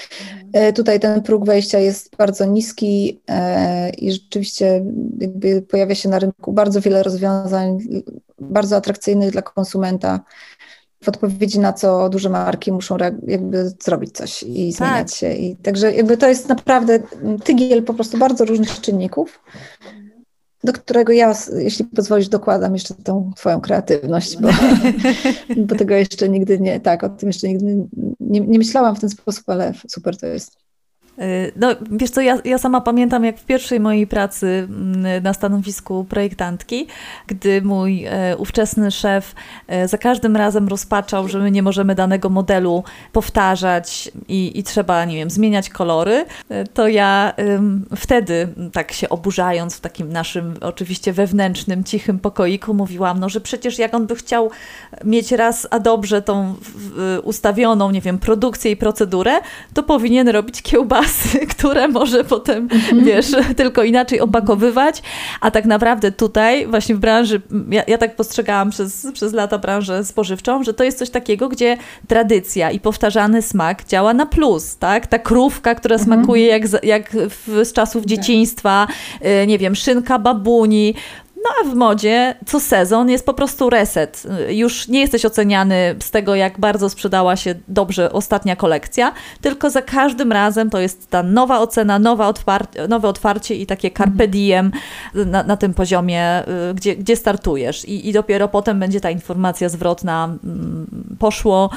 [0.53, 4.85] E, tutaj ten próg wejścia jest bardzo niski e, i rzeczywiście
[5.19, 7.79] jakby pojawia się na rynku bardzo wiele rozwiązań,
[8.39, 10.19] bardzo atrakcyjnych dla konsumenta
[11.03, 15.19] w odpowiedzi na co duże marki muszą jakby zrobić coś i zmieniać tak.
[15.19, 15.33] się.
[15.33, 16.99] I także jakby to jest naprawdę
[17.43, 19.39] tygiel po prostu bardzo różnych czynników
[20.63, 24.49] do którego ja, jeśli pozwolisz, dokładam jeszcze tą twoją kreatywność, bo,
[25.67, 27.87] bo tego jeszcze nigdy nie, tak, o tym jeszcze nigdy
[28.19, 30.66] nie, nie myślałam w ten sposób, ale super to jest.
[31.21, 35.33] Y, no, wiesz co, ja, ja sama pamiętam, jak w pierwszej mojej pracy mm, na
[35.33, 36.87] stanowisku projektantki,
[37.27, 39.35] gdy mój e, ówczesny szef
[39.67, 45.05] e, za każdym razem rozpaczał, że my nie możemy danego modelu powtarzać i, i trzeba,
[45.05, 46.25] nie wiem, zmieniać kolory,
[46.73, 47.33] to ja
[47.95, 53.79] wtedy, tak się oburzając w takim naszym oczywiście wewnętrznym, cichym pokoiku, mówiłam, no, że przecież
[53.79, 54.51] jak on by chciał
[55.03, 56.55] mieć raz a dobrze tą
[57.23, 59.31] ustawioną, nie wiem, produkcję i procedurę,
[59.73, 61.06] to powinien robić kiełbasę
[61.57, 63.05] które może potem, mhm.
[63.05, 65.01] wiesz, tylko inaczej opakowywać,
[65.41, 70.05] a tak naprawdę tutaj właśnie w branży, ja, ja tak postrzegałam przez, przez lata branżę
[70.05, 75.07] spożywczą, że to jest coś takiego, gdzie tradycja i powtarzany smak działa na plus, tak?
[75.07, 76.05] Ta krówka, która mhm.
[76.07, 78.09] smakuje jak, jak w, z czasów tak.
[78.09, 78.87] dzieciństwa,
[79.43, 80.95] y, nie wiem, szynka babuni,
[81.43, 84.23] no a w modzie co sezon jest po prostu reset.
[84.49, 89.81] Już nie jesteś oceniany z tego, jak bardzo sprzedała się dobrze ostatnia kolekcja, tylko za
[89.81, 92.33] każdym razem to jest ta nowa ocena, nowa
[92.89, 94.31] nowe otwarcie i takie carpe mhm.
[94.31, 94.71] diem
[95.13, 97.85] na, na tym poziomie, y, gdzie, gdzie startujesz.
[97.85, 100.87] I, I dopiero potem będzie ta informacja zwrotna, mm,
[101.19, 101.69] poszło,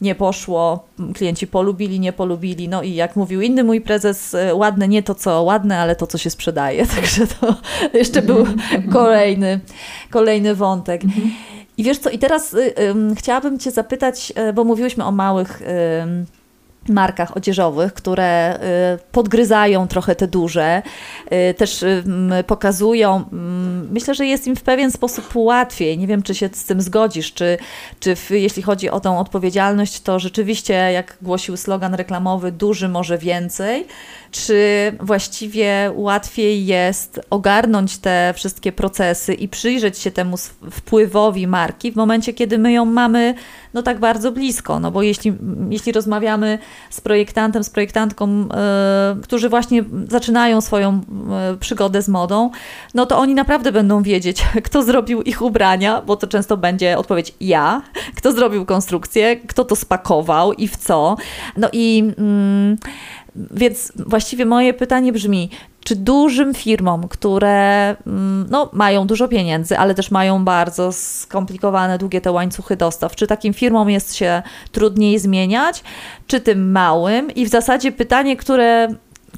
[0.00, 2.68] nie poszło, klienci polubili, nie polubili.
[2.68, 6.06] No i jak mówił inny mój prezes, e, ładne nie to, co ładne, ale to,
[6.06, 6.86] co się sprzedaje.
[6.96, 7.54] Także to
[7.94, 8.46] jeszcze był
[8.92, 9.60] kolejny,
[10.10, 11.02] kolejny wątek.
[11.78, 15.62] I wiesz co, i teraz y, y, chciałabym Cię zapytać, y, bo mówiłyśmy o małych
[16.88, 20.82] markach odzieżowych, które y, podgryzają trochę te duże,
[21.50, 21.84] y, też
[22.46, 23.24] pokazują,
[23.90, 25.98] myślę, że jest im w pewien sposób łatwiej.
[25.98, 27.58] Nie wiem, czy się z tym zgodzisz, czy,
[28.00, 33.18] czy w, jeśli chodzi o tą odpowiedzialność, to rzeczywiście, jak głosił slogan reklamowy, duży może
[33.18, 33.86] więcej,
[34.36, 40.36] czy właściwie łatwiej jest ogarnąć te wszystkie procesy i przyjrzeć się temu
[40.70, 43.34] wpływowi marki w momencie, kiedy my ją mamy
[43.74, 45.32] no tak bardzo blisko, no bo jeśli,
[45.70, 46.58] jeśli rozmawiamy
[46.90, 51.00] z projektantem, z projektantką, yy, którzy właśnie zaczynają swoją
[51.50, 52.50] yy, przygodę z modą,
[52.94, 57.34] no to oni naprawdę będą wiedzieć, kto zrobił ich ubrania, bo to często będzie odpowiedź
[57.40, 57.82] ja,
[58.16, 61.16] kto zrobił konstrukcję, kto to spakował i w co.
[61.56, 62.76] No i yy,
[63.50, 65.50] więc właściwie moje pytanie brzmi,
[65.84, 72.20] czy dużym firmom, które mm, no, mają dużo pieniędzy, ale też mają bardzo skomplikowane, długie
[72.20, 75.84] te łańcuchy dostaw, czy takim firmom jest się trudniej zmieniać,
[76.26, 77.30] czy tym małym?
[77.30, 78.88] I w zasadzie pytanie, które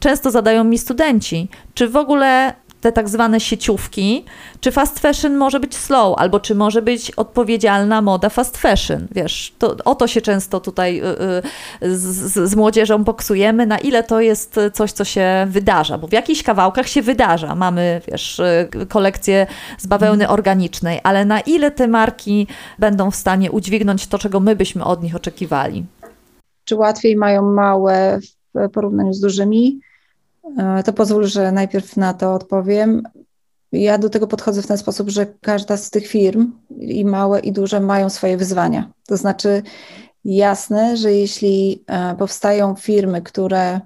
[0.00, 4.24] często zadają mi studenci, czy w ogóle te tak zwane sieciówki,
[4.60, 9.54] czy fast fashion może być slow, albo czy może być odpowiedzialna moda fast fashion, wiesz,
[9.58, 14.20] to, o to się często tutaj y, y, z, z młodzieżą boksujemy, na ile to
[14.20, 19.46] jest coś, co się wydarza, bo w jakichś kawałkach się wydarza, mamy, wiesz, y, kolekcję
[19.78, 20.38] z bawełny mhm.
[20.38, 22.46] organicznej, ale na ile te marki
[22.78, 25.86] będą w stanie udźwignąć to, czego my byśmy od nich oczekiwali?
[26.64, 28.18] Czy łatwiej mają małe
[28.54, 29.80] w porównaniu z dużymi?
[30.58, 33.02] E, to pozwól, że najpierw na to odpowiem.
[33.72, 37.52] Ja do tego podchodzę w ten sposób, że każda z tych firm, i małe, i
[37.52, 38.92] duże, mają swoje wyzwania.
[39.06, 39.62] To znaczy,
[40.24, 43.80] jasne, że jeśli e, powstają firmy, które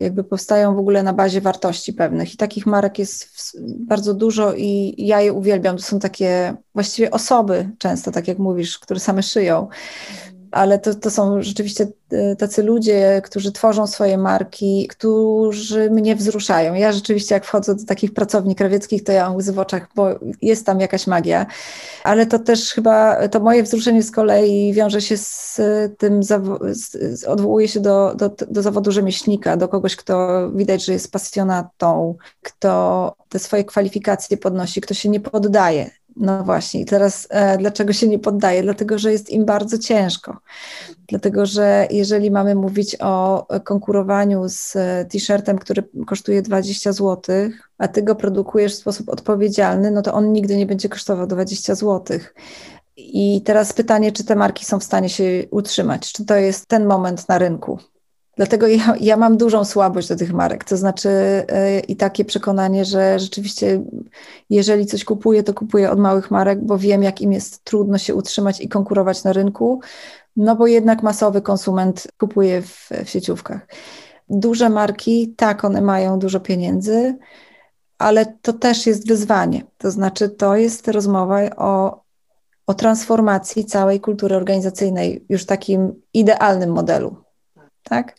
[0.00, 3.28] jakby powstają w ogóle na bazie wartości pewnych i takich marek jest
[3.60, 5.76] bardzo dużo i ja je uwielbiam.
[5.76, 9.68] To są takie właściwie osoby często, tak jak mówisz, które same szyją
[10.54, 16.74] ale to, to są rzeczywiście e, tacy ludzie, którzy tworzą swoje marki, którzy mnie wzruszają.
[16.74, 20.08] Ja rzeczywiście, jak wchodzę do takich pracowni krawieckich, to ja łzy w oczach, bo
[20.42, 21.46] jest tam jakaś magia.
[22.04, 25.60] Ale to też chyba, to moje wzruszenie z kolei wiąże się z
[25.98, 26.20] tym,
[27.26, 33.14] odwołuje się do, do, do zawodu rzemieślnika, do kogoś, kto widać, że jest pasjonatą, kto
[33.28, 38.08] te swoje kwalifikacje podnosi, kto się nie poddaje no właśnie, i teraz e, dlaczego się
[38.08, 38.62] nie poddaje?
[38.62, 40.38] Dlatego, że jest im bardzo ciężko.
[41.08, 47.20] Dlatego, że jeżeli mamy mówić o konkurowaniu z e, t-shirtem, który kosztuje 20 zł,
[47.78, 51.74] a ty go produkujesz w sposób odpowiedzialny, no to on nigdy nie będzie kosztował 20
[51.74, 52.18] zł.
[52.96, 56.12] I teraz pytanie, czy te marki są w stanie się utrzymać?
[56.12, 57.78] Czy to jest ten moment na rynku?
[58.36, 62.84] Dlatego ja, ja, mam dużą słabość do tych marek, to znaczy yy, i takie przekonanie,
[62.84, 63.82] że rzeczywiście
[64.50, 68.14] jeżeli coś kupuję, to kupuję od małych marek, bo wiem, jak im jest trudno się
[68.14, 69.80] utrzymać i konkurować na rynku,
[70.36, 73.66] no bo jednak masowy konsument kupuje w, w sieciówkach.
[74.28, 77.16] Duże marki, tak, one mają dużo pieniędzy,
[77.98, 79.64] ale to też jest wyzwanie.
[79.78, 82.02] To znaczy, to jest rozmowa o,
[82.66, 87.23] o transformacji całej kultury organizacyjnej, już takim idealnym modelu
[87.84, 88.16] tak?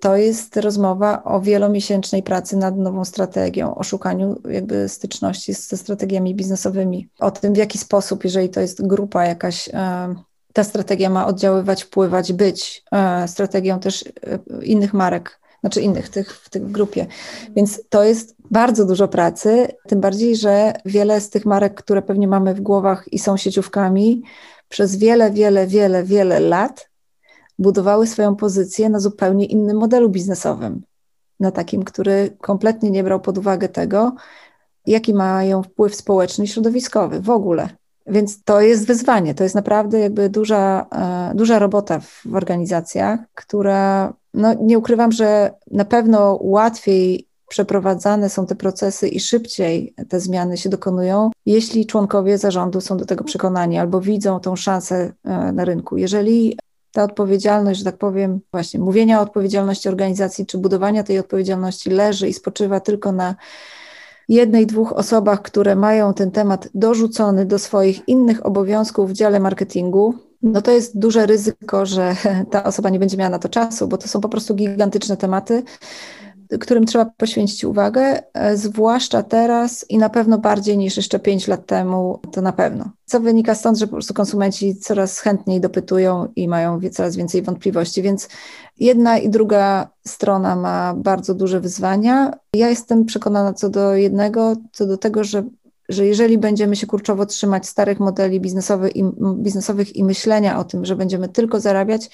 [0.00, 6.34] To jest rozmowa o wielomiesięcznej pracy nad nową strategią, o szukaniu jakby styczności ze strategiami
[6.34, 10.14] biznesowymi, o tym, w jaki sposób, jeżeli to jest grupa jakaś, e,
[10.52, 16.36] ta strategia ma oddziaływać, wpływać, być e, strategią też e, innych marek, znaczy innych tych
[16.36, 17.06] w tej grupie.
[17.56, 22.28] Więc to jest bardzo dużo pracy, tym bardziej, że wiele z tych marek, które pewnie
[22.28, 24.22] mamy w głowach i są sieciówkami,
[24.68, 26.93] przez wiele, wiele, wiele, wiele lat
[27.58, 30.82] budowały swoją pozycję na zupełnie innym modelu biznesowym,
[31.40, 34.14] na takim, który kompletnie nie brał pod uwagę tego,
[34.86, 37.68] jaki mają wpływ społeczny i środowiskowy w ogóle.
[38.06, 44.12] Więc to jest wyzwanie, to jest naprawdę jakby duża, e, duża robota w organizacjach, która,
[44.34, 50.56] no nie ukrywam, że na pewno łatwiej przeprowadzane są te procesy i szybciej te zmiany
[50.56, 55.64] się dokonują, jeśli członkowie zarządu są do tego przekonani albo widzą tą szansę e, na
[55.64, 55.96] rynku.
[55.96, 56.58] Jeżeli
[56.94, 62.28] ta odpowiedzialność, że tak powiem, właśnie mówienia o odpowiedzialności organizacji czy budowania tej odpowiedzialności leży
[62.28, 63.34] i spoczywa tylko na
[64.28, 70.14] jednej, dwóch osobach, które mają ten temat dorzucony do swoich innych obowiązków w dziale marketingu,
[70.42, 72.16] no to jest duże ryzyko, że
[72.52, 75.62] ta osoba nie będzie miała na to czasu, bo to są po prostu gigantyczne tematy
[76.60, 81.66] którym trzeba poświęcić uwagę, e, zwłaszcza teraz i na pewno bardziej niż jeszcze 5 lat
[81.66, 82.90] temu, to na pewno.
[83.04, 88.02] Co wynika stąd, że po prostu konsumenci coraz chętniej dopytują i mają coraz więcej wątpliwości,
[88.02, 88.28] więc
[88.80, 92.32] jedna i druga strona ma bardzo duże wyzwania.
[92.54, 95.44] Ja jestem przekonana co do jednego, co do tego, że
[95.88, 99.04] że jeżeli będziemy się kurczowo trzymać starych modeli biznesowych i,
[99.36, 102.10] biznesowych i myślenia o tym, że będziemy tylko zarabiać,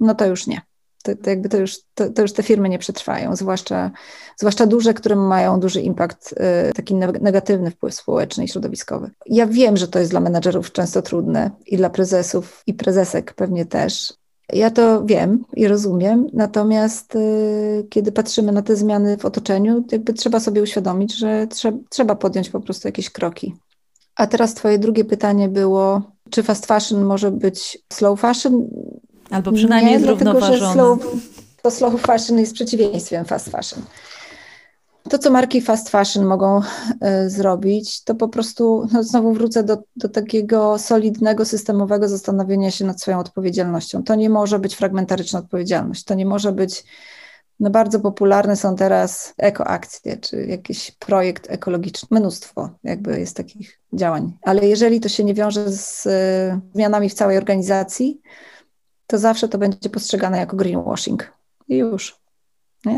[0.00, 0.60] no to już nie
[1.06, 3.90] to, to jakby to już, to, to, już te firmy nie przetrwają, zwłaszcza,
[4.36, 9.10] zwłaszcza duże, które mają duży impact, y, taki negatywny wpływ społeczny i środowiskowy.
[9.26, 13.66] Ja wiem, że to jest dla menedżerów często trudne i dla prezesów i prezesek pewnie
[13.66, 14.14] też.
[14.52, 20.12] Ja to wiem i rozumiem, natomiast y, kiedy patrzymy na te zmiany w otoczeniu, jakby
[20.12, 23.54] trzeba sobie uświadomić, że trzeba, trzeba podjąć po prostu jakieś kroki.
[24.16, 28.68] A teraz Twoje drugie pytanie było, czy fast fashion może być slow fashion?
[29.30, 30.58] Albo przynajmniej nie, zrównoważone.
[30.58, 31.14] Dlatego, slow,
[31.62, 33.82] to slow fashion jest przeciwieństwem fast fashion.
[35.10, 39.78] To, co marki fast fashion mogą y, zrobić, to po prostu, no znowu wrócę do,
[39.96, 44.02] do takiego solidnego, systemowego zastanowienia się nad swoją odpowiedzialnością.
[44.02, 46.84] To nie może być fragmentaryczna odpowiedzialność, to nie może być,
[47.60, 54.32] no bardzo popularne są teraz ekoakcje, czy jakiś projekt ekologiczny, mnóstwo jakby jest takich działań.
[54.42, 56.10] Ale jeżeli to się nie wiąże z y,
[56.74, 58.20] zmianami w całej organizacji,
[59.06, 61.32] to zawsze to będzie postrzegane jako greenwashing.
[61.68, 62.20] I już.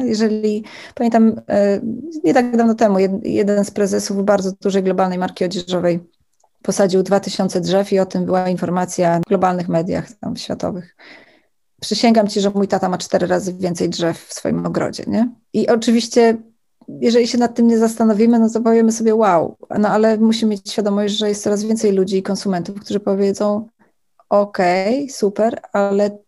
[0.05, 1.81] Jeżeli pamiętam, e,
[2.25, 6.01] nie tak dawno temu, jeden z prezesów bardzo dużej globalnej marki odzieżowej
[6.63, 10.97] posadził 2000 drzew i o tym była informacja w globalnych mediach tam światowych.
[11.81, 15.29] Przysięgam ci, że mój tata ma cztery razy więcej drzew w swoim ogrodzie, nie?
[15.53, 16.37] I oczywiście,
[16.89, 20.73] jeżeli się nad tym nie zastanowimy, no to powiemy sobie wow, no ale musimy mieć
[20.73, 23.69] świadomość, że jest coraz więcej ludzi i konsumentów, którzy powiedzą
[24.29, 26.19] okej, okay, super, ale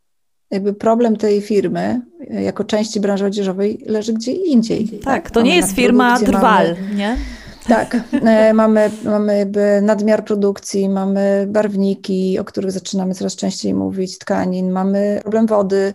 [0.51, 4.89] jakby problem tej firmy jako części branży odzieżowej leży gdzie indziej.
[4.89, 5.31] Tak, tak?
[5.31, 7.17] to nie jest firma mamy, nie?
[7.69, 14.19] Tak, e, mamy, mamy jakby nadmiar produkcji, mamy barwniki, o których zaczynamy coraz częściej mówić,
[14.19, 15.95] tkanin, mamy problem wody,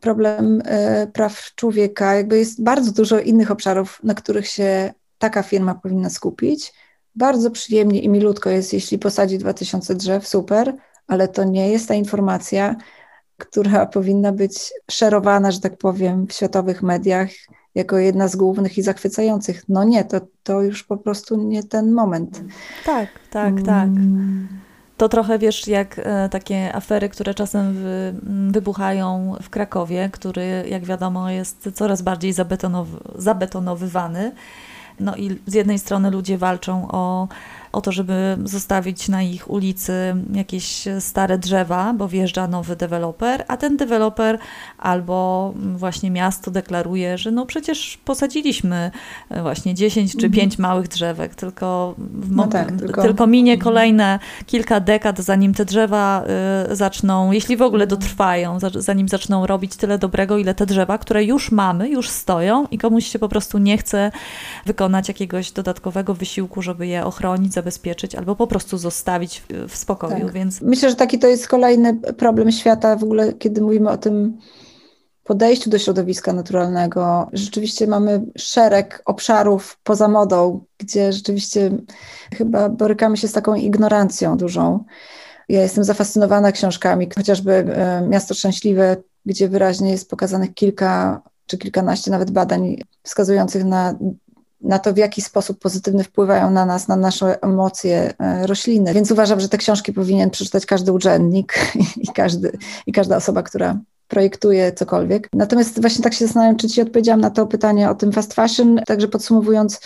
[0.00, 2.14] problem e, praw człowieka.
[2.14, 6.72] Jakby jest bardzo dużo innych obszarów, na których się taka firma powinna skupić.
[7.14, 10.74] Bardzo przyjemnie i milutko jest, jeśli posadzi 2000 drzew, super,
[11.12, 12.76] ale to nie jest ta informacja,
[13.38, 17.28] która powinna być szerowana, że tak powiem, w światowych mediach
[17.74, 19.62] jako jedna z głównych i zachwycających.
[19.68, 22.42] No nie, to, to już po prostu nie ten moment.
[22.84, 23.88] Tak, tak, tak.
[24.96, 28.14] To trochę wiesz, jak e, takie afery, które czasem wy,
[28.50, 34.32] wybuchają w Krakowie, który, jak wiadomo, jest coraz bardziej zabetonow, zabetonowywany.
[35.00, 37.28] No i z jednej strony ludzie walczą o
[37.72, 39.92] o to, żeby zostawić na ich ulicy
[40.32, 44.38] jakieś stare drzewa, bo wjeżdża nowy deweloper, a ten deweloper
[44.78, 48.90] albo właśnie miasto deklaruje, że no przecież posadziliśmy
[49.42, 50.70] właśnie 10 czy 5 mhm.
[50.70, 51.94] małych drzewek, tylko,
[52.30, 53.02] no tak, tylko...
[53.02, 53.64] tylko minie mhm.
[53.64, 56.24] kolejne kilka dekad, zanim te drzewa
[56.72, 61.24] y, zaczną, jeśli w ogóle dotrwają, zanim zaczną robić tyle dobrego, ile te drzewa, które
[61.24, 64.12] już mamy, już stoją i komuś się po prostu nie chce
[64.66, 70.24] wykonać jakiegoś dodatkowego wysiłku, żeby je ochronić, zabezpieczyć albo po prostu zostawić w spokoju.
[70.24, 70.32] Tak.
[70.32, 70.60] Więc...
[70.60, 74.38] Myślę, że taki to jest kolejny problem świata w ogóle, kiedy mówimy o tym
[75.24, 77.28] podejściu do środowiska naturalnego.
[77.32, 81.70] Rzeczywiście mamy szereg obszarów poza modą, gdzie rzeczywiście
[82.34, 84.84] chyba borykamy się z taką ignorancją dużą.
[85.48, 88.96] Ja jestem zafascynowana książkami, chociażby e, Miasto Szczęśliwe,
[89.26, 93.94] gdzie wyraźnie jest pokazanych kilka czy kilkanaście nawet badań wskazujących na
[94.62, 98.94] na to, w jaki sposób pozytywny wpływają na nas, na nasze emocje e, rośliny.
[98.94, 101.54] Więc uważam, że te książki powinien przeczytać każdy urzędnik
[102.04, 102.52] i, każdy,
[102.86, 105.28] i każda osoba, która projektuje cokolwiek.
[105.32, 108.80] Natomiast właśnie tak się zastanawiam, czy Ci odpowiedziałam na to pytanie o tym fast fashion.
[108.86, 109.80] Także podsumowując,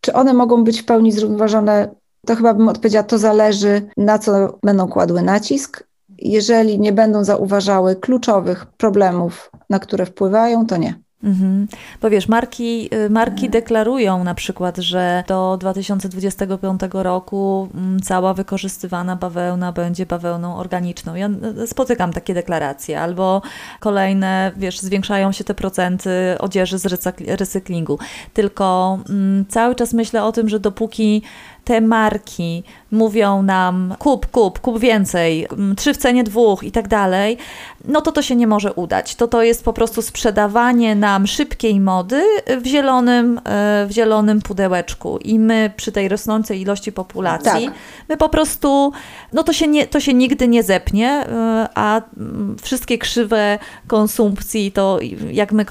[0.00, 1.88] czy one mogą być w pełni zrównoważone?
[2.26, 5.84] To chyba bym odpowiedziała, to zależy, na co będą kładły nacisk.
[6.18, 10.94] Jeżeli nie będą zauważały kluczowych problemów, na które wpływają, to nie.
[11.24, 11.68] Mhm.
[12.02, 19.16] Bo wiesz, marki, y, marki deklarują na przykład, że do 2025 roku mm, cała wykorzystywana
[19.16, 21.14] bawełna będzie bawełną organiczną.
[21.14, 21.28] Ja
[21.62, 23.42] y, spotykam takie deklaracje, albo
[23.80, 26.86] kolejne, wiesz, zwiększają się te procenty odzieży z
[27.26, 27.98] recyklingu.
[28.34, 31.22] Tylko mm, cały czas myślę o tym, że dopóki
[31.68, 36.88] te marki mówią nam kup, kup, kup więcej, mm, trzy w cenie dwóch i tak
[36.88, 37.38] dalej,
[37.88, 39.14] no to to się nie może udać.
[39.14, 42.22] To to jest po prostu sprzedawanie nam szybkiej mody
[42.62, 47.74] w zielonym, e, w zielonym pudełeczku i my przy tej rosnącej ilości populacji, tak.
[48.08, 48.92] my po prostu,
[49.32, 52.02] no to się, nie, to się nigdy nie zepnie, e, a
[52.62, 54.98] wszystkie krzywe konsumpcji, to
[55.30, 55.64] jak my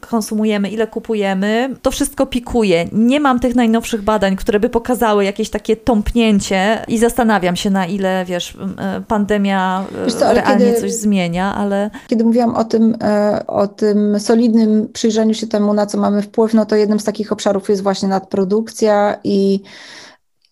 [0.00, 2.88] konsumujemy, ile kupujemy, to wszystko pikuje.
[2.92, 7.70] Nie mam tych najnowszych badań, które by pokazały, jak jakieś takie tąpnięcie i zastanawiam się,
[7.70, 9.84] na ile, wiesz, e, pandemia
[10.18, 11.90] co, realnie kiedy, coś zmienia, ale...
[12.08, 16.54] Kiedy mówiłam o tym, e, o tym solidnym przyjrzeniu się temu, na co mamy wpływ,
[16.54, 19.60] no to jednym z takich obszarów jest właśnie nadprodukcja i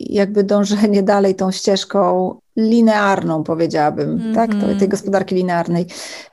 [0.00, 4.34] jakby dążenie dalej tą ścieżką linearną, powiedziałabym, mm -hmm.
[4.34, 4.88] tak, tej mhm.
[4.88, 5.86] gospodarki linearnej.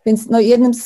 [0.05, 0.85] Więc no, jednym z,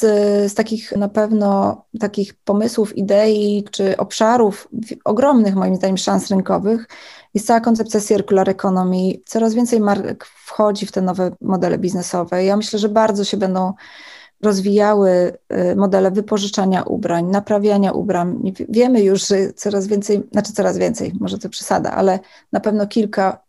[0.52, 4.67] z takich na pewno takich pomysłów, idei czy obszarów
[5.06, 6.88] ogromnych moim zdaniem szans rynkowych
[7.34, 9.13] jest cała koncepcja circular economy.
[9.26, 12.46] Coraz więcej marek wchodzi w te nowe modele biznesowe.
[12.46, 13.74] Ja myślę, że bardzo się będą
[14.43, 15.38] rozwijały
[15.72, 18.54] y, modele wypożyczania ubrań, naprawiania ubrań.
[18.69, 22.19] Wiemy już, że coraz więcej, znaczy coraz więcej, może to przesada, ale
[22.52, 23.43] na pewno kilka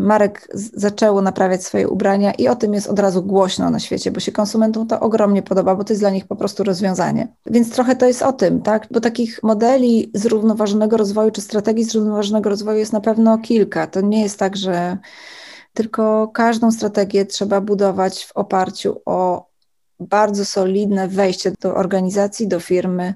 [0.00, 4.20] marek zaczęło naprawiać swoje ubrania i o tym jest od razu głośno na świecie, bo
[4.20, 7.28] się konsumentom to ogromnie podoba, bo to jest dla nich po prostu rozwiązanie.
[7.46, 8.86] Więc trochę to jest o tym, tak?
[8.90, 13.86] Bo takich modeli zrównoważonego rozwoju czy strategii zrównoważonego rozwoju jest na pewno kilka.
[13.86, 14.98] To nie jest tak, że
[15.74, 19.50] tylko każdą strategię trzeba budować w oparciu o
[20.00, 23.14] bardzo solidne wejście do organizacji, do firmy,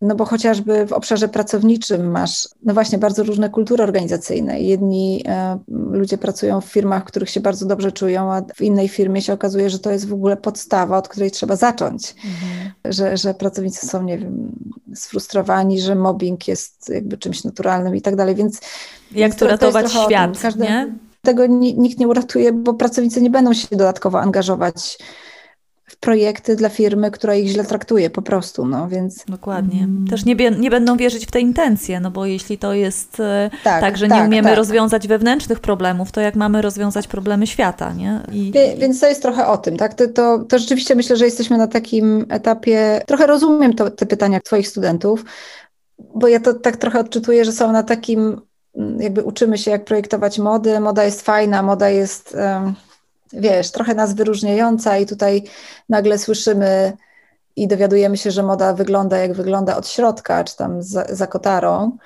[0.00, 4.60] no bo chociażby w obszarze pracowniczym masz, no właśnie, bardzo różne kultury organizacyjne.
[4.60, 8.88] Jedni e, ludzie pracują w firmach, w których się bardzo dobrze czują, a w innej
[8.88, 12.14] firmie się okazuje, że to jest w ogóle podstawa, od której trzeba zacząć.
[12.24, 12.70] Mhm.
[12.84, 14.52] że, że pracownicy są, nie wiem,
[14.94, 18.60] sfrustrowani, że mobbing jest jakby czymś naturalnym i tak dalej, więc...
[19.12, 20.94] Jak to ratować świat, Każdy, nie?
[21.22, 24.98] Tego nikt nie uratuje, bo pracownicy nie będą się dodatkowo angażować
[26.00, 29.24] projekty dla firmy, która ich źle traktuje po prostu, no więc...
[29.24, 29.88] Dokładnie.
[30.10, 33.80] Też nie, nie będą wierzyć w te intencje, no bo jeśli to jest e, tak,
[33.80, 34.56] tak że tak, nie umiemy tak.
[34.56, 38.20] rozwiązać wewnętrznych problemów, to jak mamy rozwiązać problemy świata, nie?
[38.32, 38.52] I...
[38.78, 39.94] Więc to jest trochę o tym, tak?
[39.94, 44.40] To, to, to rzeczywiście myślę, że jesteśmy na takim etapie, trochę rozumiem to, te pytania
[44.40, 45.24] Twoich studentów,
[46.14, 48.40] bo ja to tak trochę odczytuję, że są na takim,
[48.98, 52.36] jakby uczymy się jak projektować mody, moda jest fajna, moda jest...
[53.32, 55.42] Wiesz, trochę nas wyróżniająca i tutaj
[55.88, 56.92] nagle słyszymy
[57.56, 61.96] i dowiadujemy się, że moda wygląda jak wygląda od środka, czy tam za, za kotarą.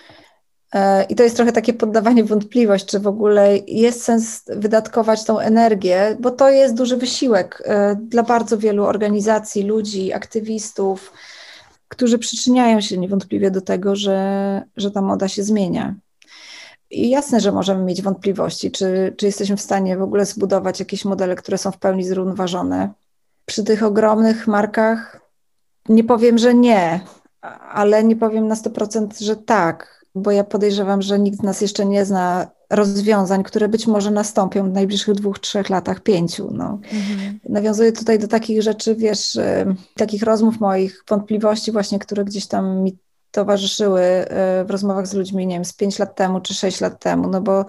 [0.74, 5.38] E, I to jest trochę takie poddawanie wątpliwość, czy w ogóle jest sens wydatkować tą
[5.38, 11.12] energię, bo to jest duży wysiłek e, dla bardzo wielu organizacji, ludzi, aktywistów,
[11.88, 15.94] którzy przyczyniają się niewątpliwie do tego, że, że ta moda się zmienia.
[16.94, 21.04] I jasne, że możemy mieć wątpliwości, czy, czy jesteśmy w stanie w ogóle zbudować jakieś
[21.04, 22.92] modele, które są w pełni zrównoważone.
[23.46, 25.20] Przy tych ogromnych markach
[25.88, 27.00] nie powiem, że nie,
[27.72, 31.86] ale nie powiem na 100%, że tak, bo ja podejrzewam, że nikt z nas jeszcze
[31.86, 36.50] nie zna rozwiązań, które być może nastąpią w najbliższych dwóch, trzech latach, pięciu.
[36.52, 36.78] No.
[36.82, 37.40] Mhm.
[37.48, 39.38] Nawiązuję tutaj do takich rzeczy, wiesz,
[39.96, 42.98] takich rozmów moich, wątpliwości właśnie, które gdzieś tam mi
[43.34, 47.00] towarzyszyły e, w rozmowach z ludźmi, nie wiem, z 5 lat temu czy 6 lat
[47.00, 47.64] temu, no bo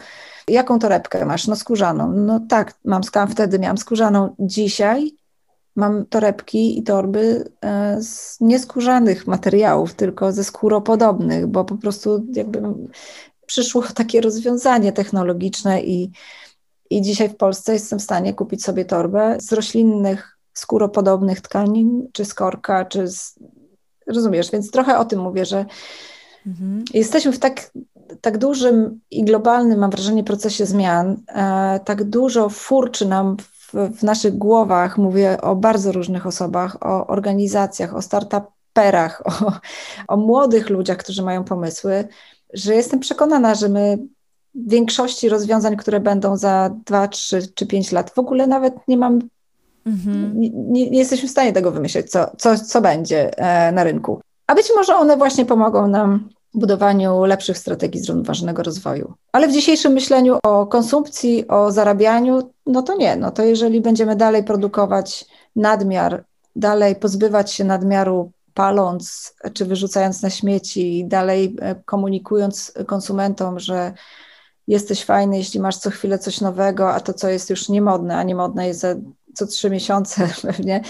[0.48, 1.48] jaką torebkę masz?
[1.48, 2.12] No skórzaną.
[2.12, 4.36] No tak, mam skam, wtedy miałam skórzaną.
[4.40, 5.12] Dzisiaj
[5.76, 12.62] mam torebki i torby e, z nieskórzanych materiałów, tylko ze skóropodobnych, bo po prostu jakby
[13.46, 16.12] przyszło takie rozwiązanie technologiczne i,
[16.90, 22.26] i dzisiaj w Polsce jestem w stanie kupić sobie torbę z roślinnych, skóropodobnych tkanin, czy
[22.26, 23.40] z korka, czy z
[24.08, 25.66] Rozumiesz, więc trochę o tym mówię, że
[26.48, 26.84] mhm.
[26.94, 27.72] jesteśmy w tak,
[28.22, 31.18] tak dużym i globalnym, mam wrażenie, procesie zmian.
[31.28, 37.08] E, tak dużo furczy nam w, w, naszych głowach, mówię o bardzo różnych osobach, o
[37.08, 39.52] organizacjach, o startuperach, o,
[40.08, 42.08] o młodych ludziach, którzy mają pomysły,
[42.54, 43.98] że jestem przekonana, że my
[44.56, 48.98] w większości rozwiązań, które będą za 2, 3 czy 5 lat, w ogóle nawet nie
[48.98, 49.20] mam
[49.86, 50.40] Mhm.
[50.40, 54.22] Nie, nie, jesteśmy w stanie tego wymyśleć, co, co, co będzie e, na rynku.
[54.48, 59.14] A być może one właśnie pomogą nam w budowaniu lepszych strategii zrównoważonego rozwoju.
[59.32, 63.16] Ale w dzisiejszym myśleniu o konsumpcji, o zarabianiu, no to nie.
[63.16, 65.26] No to jeżeli będziemy dalej produkować
[65.56, 66.24] nadmiar,
[66.56, 73.94] dalej pozbywać się nadmiaru paląc czy wyrzucając na śmieci, dalej e, komunikując konsumentom, że
[74.68, 78.24] jesteś fajny, jeśli masz co chwilę coś nowego, a to, co jest już niemodne, a
[78.24, 78.96] niemodne jest za
[79.36, 80.82] co trzy miesiące pewnie,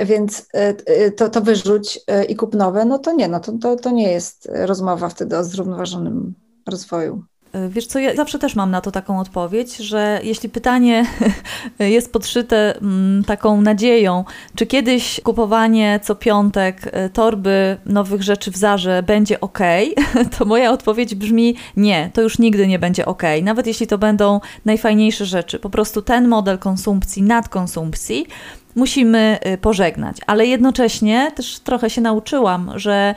[0.00, 3.52] więc e, e, to, to wyrzuć e, i kup nowe, no to nie, no to,
[3.52, 6.34] to, to nie jest rozmowa wtedy o zrównoważonym
[6.68, 7.24] rozwoju.
[7.68, 11.06] Wiesz co, ja zawsze też mam na to taką odpowiedź, że jeśli pytanie
[11.78, 14.24] jest podszyte mm, taką nadzieją,
[14.54, 19.58] czy kiedyś kupowanie co piątek torby nowych rzeczy w Zarze będzie ok,
[20.38, 23.22] to moja odpowiedź brzmi nie, to już nigdy nie będzie ok.
[23.42, 25.58] Nawet jeśli to będą najfajniejsze rzeczy.
[25.58, 28.26] Po prostu ten model konsumpcji, nadkonsumpcji
[28.74, 30.16] musimy y, pożegnać.
[30.26, 33.14] Ale jednocześnie też trochę się nauczyłam, że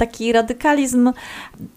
[0.00, 1.12] taki radykalizm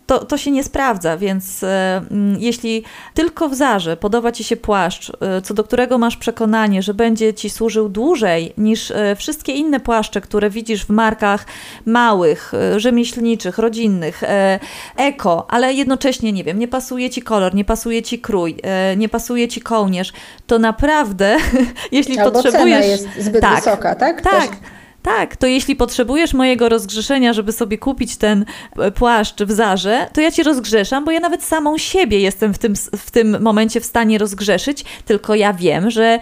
[0.05, 4.57] to, to się nie sprawdza, więc e, mm, jeśli tylko w zarze podoba Ci się
[4.57, 9.53] płaszcz, e, co do którego masz przekonanie, że będzie Ci służył dłużej niż e, wszystkie
[9.53, 11.45] inne płaszcze, które widzisz w markach
[11.86, 14.21] małych, rzemieślniczych, rodzinnych,
[14.97, 18.57] eko, ale jednocześnie, nie wiem, nie pasuje Ci kolor, nie pasuje Ci krój,
[18.97, 20.13] nie pasuje Ci kołnierz,
[20.47, 21.38] to naprawdę,
[21.91, 22.82] jeśli Albo potrzebujesz...
[22.82, 24.21] Cena jest zbyt tak, wysoka, tak?
[24.21, 24.47] Tak.
[24.47, 24.59] Też
[25.03, 28.45] tak, to jeśli potrzebujesz mojego rozgrzeszenia, żeby sobie kupić ten
[28.77, 32.57] e, płaszcz w zarze, to ja ci rozgrzeszam, bo ja nawet samą siebie jestem w
[32.57, 36.19] tym, w tym momencie w stanie rozgrzeszyć, tylko ja wiem, że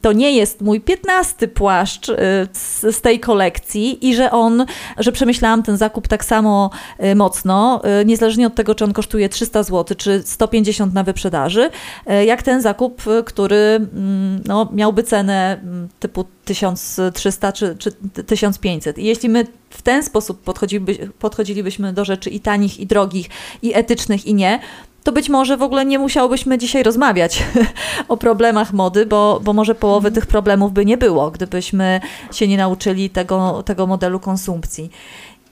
[0.00, 2.14] to nie jest mój piętnasty płaszcz e,
[2.52, 4.66] z, z tej kolekcji i że on,
[4.98, 9.62] że przemyślałam ten zakup tak samo e, mocno, niezależnie od tego, czy on kosztuje 300
[9.62, 11.70] zł, czy 150 na wyprzedaży,
[12.26, 17.92] jak ten zakup, który mm, no, miałby cenę mm, typu 1300 czy, czy
[18.26, 18.98] 1500.
[18.98, 23.26] I jeśli my w ten sposób podchodziliby, podchodzilibyśmy do rzeczy i tanich, i drogich,
[23.62, 24.60] i etycznych, i nie,
[25.04, 27.44] to być może w ogóle nie musiałobyśmy dzisiaj rozmawiać
[28.08, 30.14] o problemach mody, bo, bo może połowy mhm.
[30.14, 32.00] tych problemów by nie było, gdybyśmy
[32.32, 34.90] się nie nauczyli tego, tego modelu konsumpcji.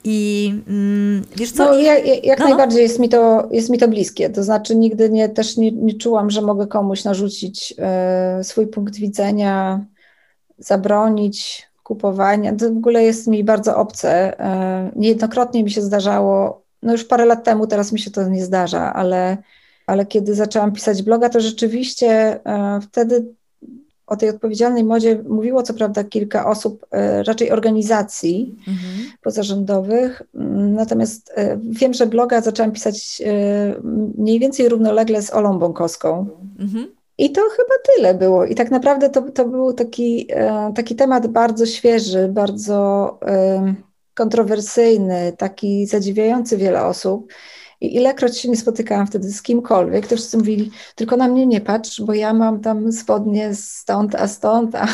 [0.03, 1.65] I mm, wiesz co?
[1.65, 2.49] No, jak, jak no, no.
[2.49, 4.29] najbardziej jest mi, to, jest mi to bliskie.
[4.29, 8.95] To znaczy, nigdy nie, też nie, nie czułam, że mogę komuś narzucić e, swój punkt
[8.95, 9.85] widzenia,
[10.57, 14.39] zabronić kupowania, to w ogóle jest mi bardzo obce.
[14.39, 18.45] E, niejednokrotnie mi się zdarzało, no już parę lat temu, teraz mi się to nie
[18.45, 19.37] zdarza, ale,
[19.87, 23.25] ale kiedy zaczęłam pisać bloga, to rzeczywiście e, wtedy
[24.07, 29.11] o tej odpowiedzialnej modzie mówiło co prawda kilka osób, e, raczej organizacji mhm.
[29.21, 30.21] pozarządowych,
[30.73, 33.21] natomiast wiem, że bloga zaczęłam pisać
[34.17, 36.27] mniej więcej równolegle z Olą Bąkowską.
[36.59, 36.87] Mhm.
[37.17, 38.45] I to chyba tyle było.
[38.45, 43.19] I tak naprawdę to, to był taki, e, taki temat bardzo świeży, bardzo
[44.13, 47.33] kontrowersyjny, taki zadziwiający wiele osób.
[47.81, 51.61] I ilekroć się nie spotykałam wtedy z kimkolwiek, to wszyscy mówili, tylko na mnie nie
[51.61, 54.87] patrz, bo ja mam tam spodnie stąd, a stąd, a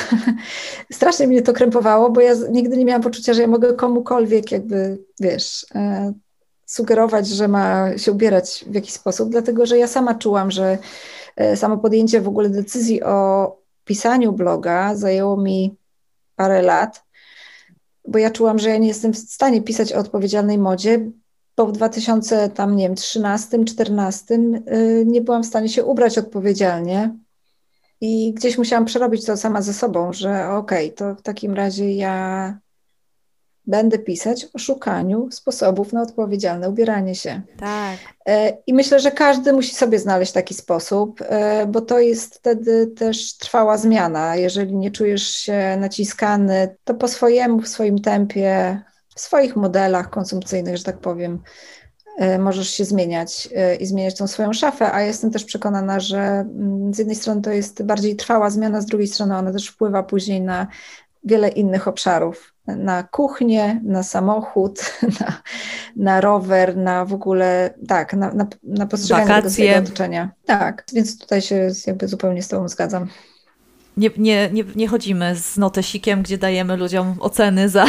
[0.93, 4.97] strasznie mnie to krępowało, bo ja nigdy nie miałam poczucia, że ja mogę komukolwiek jakby,
[5.19, 6.13] wiesz, e,
[6.65, 10.77] sugerować, że ma się ubierać w jakiś sposób, dlatego że ja sama czułam, że
[11.55, 15.75] samo podjęcie w ogóle decyzji o pisaniu bloga zajęło mi
[16.35, 17.03] parę lat,
[18.07, 21.11] bo ja czułam, że ja nie jestem w stanie pisać o odpowiedzialnej modzie,
[21.57, 27.15] bo w 2013-2014 e, nie byłam w stanie się ubrać odpowiedzialnie.
[28.01, 31.93] I gdzieś musiałam przerobić to sama ze sobą, że okej, okay, to w takim razie
[31.93, 32.57] ja
[33.69, 37.41] będę pisać o szukaniu sposobów na odpowiedzialne ubieranie się.
[37.59, 37.97] Tak.
[38.25, 42.87] E, I myślę, że każdy musi sobie znaleźć taki sposób, e, bo to jest wtedy
[42.87, 44.35] też trwała zmiana.
[44.35, 48.81] Jeżeli nie czujesz się naciskany, to po swojemu, w swoim tempie,
[49.15, 51.41] w swoich modelach konsumpcyjnych, że tak powiem,
[52.17, 53.49] e, możesz się zmieniać
[53.79, 57.51] i zmieniać tą swoją szafę, a jestem też przekonana, że mm, z jednej strony to
[57.51, 60.67] jest bardziej trwała zmiana, z drugiej strony ona też wpływa później na
[61.23, 64.79] wiele innych obszarów na kuchnię, na samochód,
[65.19, 65.41] na,
[65.95, 70.29] na rower, na w ogóle, tak, na, na, na postrzeganie tego swojego otoczenia.
[70.45, 73.07] Tak, więc tutaj się jakby zupełnie z Tobą zgadzam
[73.97, 77.85] nie, nie, nie, nie chodzimy z notesikiem, gdzie dajemy ludziom oceny za,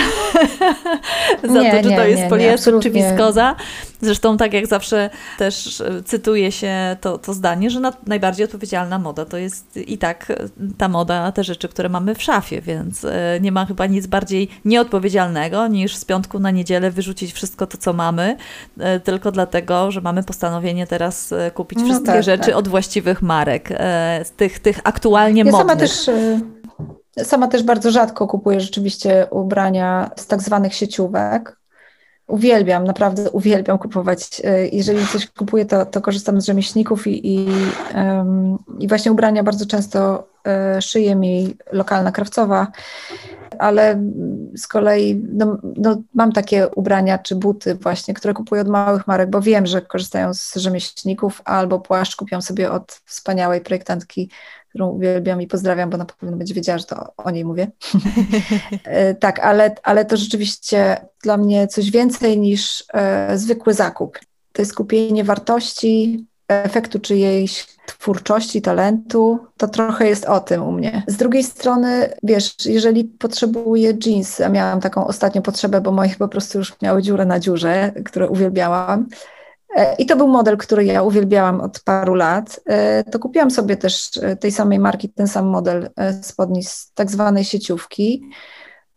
[1.54, 3.56] za nie, to, czy nie, to jest poliester, czy wiskoza.
[4.02, 8.98] Zresztą tak jak zawsze też e, cytuje się to, to zdanie, że na, najbardziej odpowiedzialna
[8.98, 10.32] moda to jest i tak
[10.78, 14.48] ta moda, te rzeczy, które mamy w szafie, więc e, nie ma chyba nic bardziej
[14.64, 18.36] nieodpowiedzialnego niż z piątku na niedzielę wyrzucić wszystko to, co mamy,
[18.78, 22.56] e, tylko dlatego, że mamy postanowienie teraz kupić no wszystkie tak, rzeczy tak.
[22.56, 23.68] od właściwych marek,
[24.36, 25.90] tych, tych aktualnie ja modnych.
[26.06, 26.08] Też
[27.20, 31.56] Y, sama też bardzo rzadko kupuję rzeczywiście ubrania z tak zwanych sieciówek.
[32.26, 34.40] Uwielbiam, naprawdę uwielbiam kupować.
[34.44, 37.48] Y, jeżeli coś kupuję, to, to korzystam z rzemieślników i, i,
[38.78, 40.28] i właśnie ubrania bardzo często
[40.78, 42.66] y, szyje mi lokalna krawcowa,
[43.58, 44.02] ale
[44.56, 49.30] z kolei no, no, mam takie ubrania czy buty właśnie, które kupuję od małych marek,
[49.30, 54.30] bo wiem, że korzystają z rzemieślników, albo płaszcz kupiłam sobie od wspaniałej projektantki
[54.70, 57.70] którą uwielbiam i pozdrawiam, bo na pewno będzie wiedziała, że to o niej mówię.
[58.84, 64.18] E, tak, ale, ale to rzeczywiście dla mnie coś więcej niż e, zwykły zakup.
[64.52, 71.02] To jest kupienie wartości, efektu czyjejś twórczości, talentu, to trochę jest o tym u mnie.
[71.06, 76.28] Z drugiej strony, wiesz, jeżeli potrzebuję jeans, a miałam taką ostatnią potrzebę, bo moje po
[76.28, 79.06] prostu już miały dziurę na dziurze, które uwielbiałam,
[79.98, 82.60] I to był model, który ja uwielbiałam od paru lat.
[82.66, 85.90] E, to kupiłam sobie też e, tej samej marki, ten sam model
[86.22, 88.22] spodni z tak zwanej sieciówki.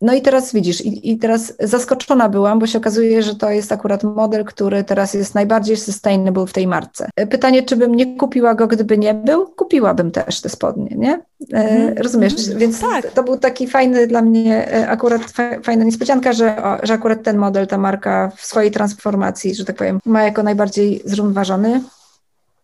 [0.03, 3.71] No i teraz widzisz, i, i, teraz zaskoczona byłam, bo się okazuje, że to jest
[3.71, 7.09] akurat model, który teraz jest najbardziej sustainable w tej marce.
[7.29, 9.45] Pytanie, czy bym nie kupiła go, gdyby nie był?
[9.45, 11.21] Kupiłabym też te spodnie, nie?
[11.53, 11.97] Mm.
[11.97, 12.47] Rozumiesz?
[12.47, 12.59] Mm.
[12.59, 13.11] Więc tak.
[13.11, 15.21] to był taki fajny dla mnie, e, akurat
[15.63, 19.99] fajna niespodzianka, że, że akurat ten model, ta marka w swojej transformacji, że tak powiem,
[20.05, 21.81] ma jako najbardziej zrównoważony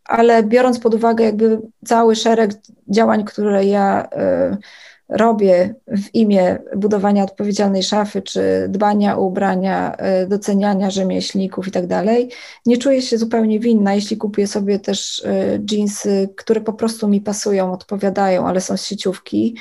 [0.05, 2.51] ale biorąc pod uwagę jakby cały szereg
[2.87, 4.05] działań, które ja
[4.53, 4.57] y,
[5.10, 11.88] robię w imię budowania odpowiedzialnej szafy, czy dbania o ubrania, e, doceniania rzemieślników i tak
[11.88, 12.30] dalej,
[12.66, 15.24] nie czuję się zupełnie winna, jeśli kupię sobie też
[15.72, 19.55] jeansy, które po prostu mi pasują, odpowiadają, ale są z sieciówki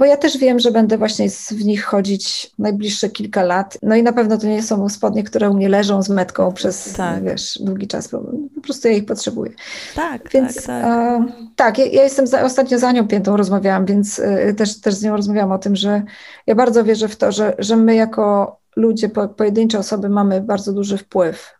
[0.00, 3.78] bo ja też wiem, że będę właśnie w nich chodzić najbliższe kilka lat.
[3.82, 6.92] No i na pewno to nie są spodnie, które u mnie leżą z metką przez
[6.92, 7.24] tak.
[7.24, 8.22] wiesz, długi czas, bo
[8.54, 9.52] po prostu ja ich potrzebuję.
[9.94, 10.82] Tak, więc tak.
[10.82, 11.22] Tak,
[11.56, 15.02] tak ja, ja, jestem za, ostatnio za nią piętą rozmawiałam, więc e, też, też z
[15.02, 16.02] nią rozmawiałam o tym, że
[16.46, 20.72] ja bardzo wierzę w to, że, że my jako ludzie, po, pojedyncze osoby mamy bardzo
[20.72, 21.54] duży wpływ.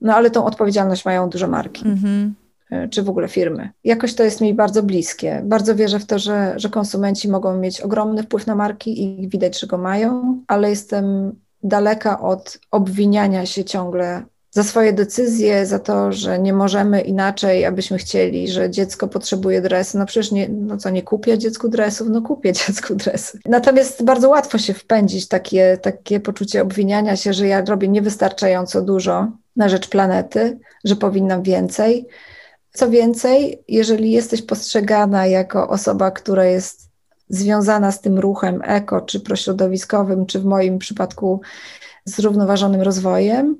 [0.00, 1.88] No ale tą odpowiedzialność mają duże marki.
[1.88, 2.34] Mhm.
[2.90, 3.70] Czy w ogóle firmy.
[3.84, 5.42] Jakoś to jest mi bardzo bliskie.
[5.44, 9.60] Bardzo wierzę w to, że, że konsumenci mogą mieć ogromny wpływ na marki i widać,
[9.60, 16.12] że go mają, ale jestem daleka od obwiniania się ciągle za swoje decyzje, za to,
[16.12, 19.98] że nie możemy inaczej, abyśmy chcieli, że dziecko potrzebuje dresu.
[19.98, 22.08] No przecież nie, no co, nie kupię dziecku dresów?
[22.10, 23.38] No kupię dziecku dresy.
[23.46, 29.28] Natomiast bardzo łatwo się wpędzić takie, takie poczucie obwiniania się, że ja robię niewystarczająco dużo
[29.56, 32.06] na rzecz planety, że powinnam więcej.
[32.78, 36.88] Co więcej, jeżeli jesteś postrzegana jako osoba, która jest
[37.28, 41.40] związana z tym ruchem eko, czy prośrodowiskowym, czy w moim przypadku
[42.04, 43.56] zrównoważonym rozwojem,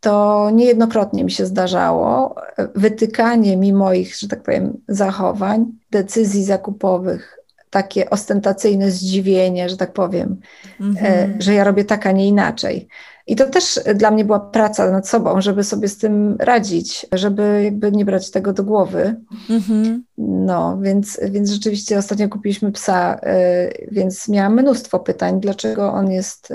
[0.00, 2.34] to niejednokrotnie mi się zdarzało
[2.74, 7.38] wytykanie mi moich, że tak powiem, zachowań, decyzji zakupowych,
[7.70, 10.40] takie ostentacyjne zdziwienie, że tak powiem,
[10.80, 11.28] mm -hmm.
[11.38, 12.88] że ja robię tak, a nie inaczej.
[13.26, 17.60] I to też dla mnie była praca nad sobą, żeby sobie z tym radzić, żeby
[17.64, 19.16] jakby nie brać tego do głowy.
[19.50, 19.98] Mm-hmm.
[20.18, 26.50] No, więc, więc rzeczywiście ostatnio kupiliśmy psa, y, więc miałam mnóstwo pytań, dlaczego on jest
[26.50, 26.54] y,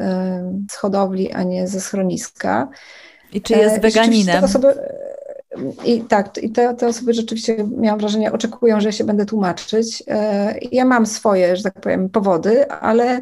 [0.71, 2.69] z hodowli, a nie ze schroniska.
[3.33, 4.43] I czy jest e, weganinem?
[4.43, 4.73] Osoby,
[5.85, 10.03] I tak, i te, te osoby rzeczywiście, miałam wrażenie, oczekują, że ja się będę tłumaczyć.
[10.07, 13.21] E, ja mam swoje, że tak powiem, powody, ale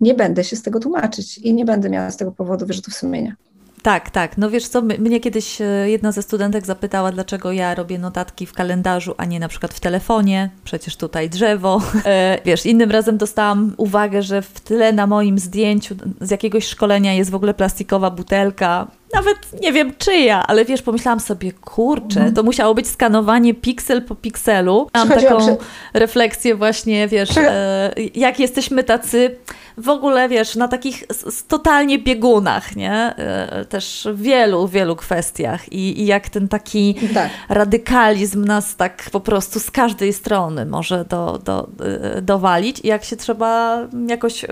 [0.00, 3.36] nie będę się z tego tłumaczyć i nie będę miała z tego powodu wyrzutów sumienia.
[3.82, 4.38] Tak, tak.
[4.38, 8.52] No wiesz co, mnie kiedyś e, jedna ze studentek zapytała, dlaczego ja robię notatki w
[8.52, 10.50] kalendarzu, a nie na przykład w telefonie.
[10.64, 11.82] Przecież tutaj drzewo.
[12.04, 17.14] E, wiesz, innym razem dostałam uwagę, że w tle na moim zdjęciu z jakiegoś szkolenia
[17.14, 18.86] jest w ogóle plastikowa butelka.
[19.14, 22.34] Nawet nie wiem czyja, ale wiesz, pomyślałam sobie, kurczę, mhm.
[22.34, 24.88] to musiało być skanowanie piksel po pikselu.
[24.94, 25.56] Mam taką
[25.94, 29.36] refleksję właśnie, wiesz, e, jak jesteśmy tacy
[29.78, 31.04] w ogóle, wiesz, na takich
[31.48, 32.92] totalnie biegunach, nie?
[32.92, 37.30] E, też w wielu, wielu kwestiach I, i jak ten taki tak.
[37.48, 41.68] radykalizm nas tak po prostu z każdej strony może do, do,
[42.16, 44.48] e, dowalić i jak się trzeba jakoś e,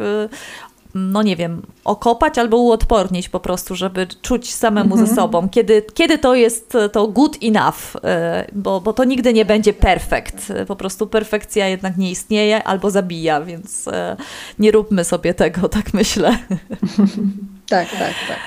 [0.97, 5.16] no nie wiem, okopać albo uodpornić po prostu, żeby czuć samemu ze mhm.
[5.16, 9.72] sobą, kiedy, kiedy to jest to good enough, e, bo, bo to nigdy nie będzie
[9.72, 10.53] perfekt.
[10.66, 14.16] Po prostu perfekcja jednak nie istnieje albo zabija, więc e,
[14.59, 16.38] nie róbmy sobie tego, tak myślę.
[17.68, 18.38] Tak, tak, tak.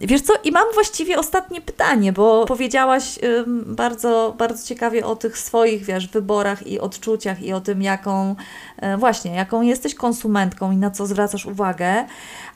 [0.00, 3.18] Wiesz co, i mam właściwie ostatnie pytanie, bo powiedziałaś
[3.66, 8.36] bardzo, bardzo ciekawie o tych swoich, wiesz, wyborach i odczuciach i o tym, jaką
[8.76, 12.04] e, właśnie, jaką jesteś konsumentką i na co zwracasz uwagę.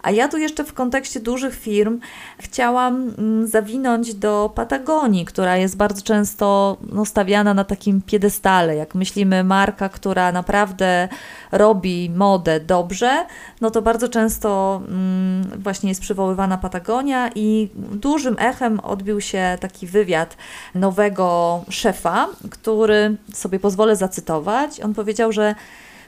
[0.02, 2.00] A ja tu jeszcze w kontekście dużych firm
[2.38, 8.76] chciałam mm, zawinąć do Patagonii, która jest bardzo często no, stawiana na takim piedestale.
[8.76, 11.08] Jak myślimy marka, która naprawdę
[11.52, 13.26] robi modę dobrze,
[13.60, 19.86] no to bardzo często mm, właśnie jest przywoływana Patagonia i dużym echem odbił się taki
[19.86, 20.36] wywiad
[20.74, 24.80] nowego szefa, który sobie pozwolę zacytować.
[24.80, 25.54] On powiedział, że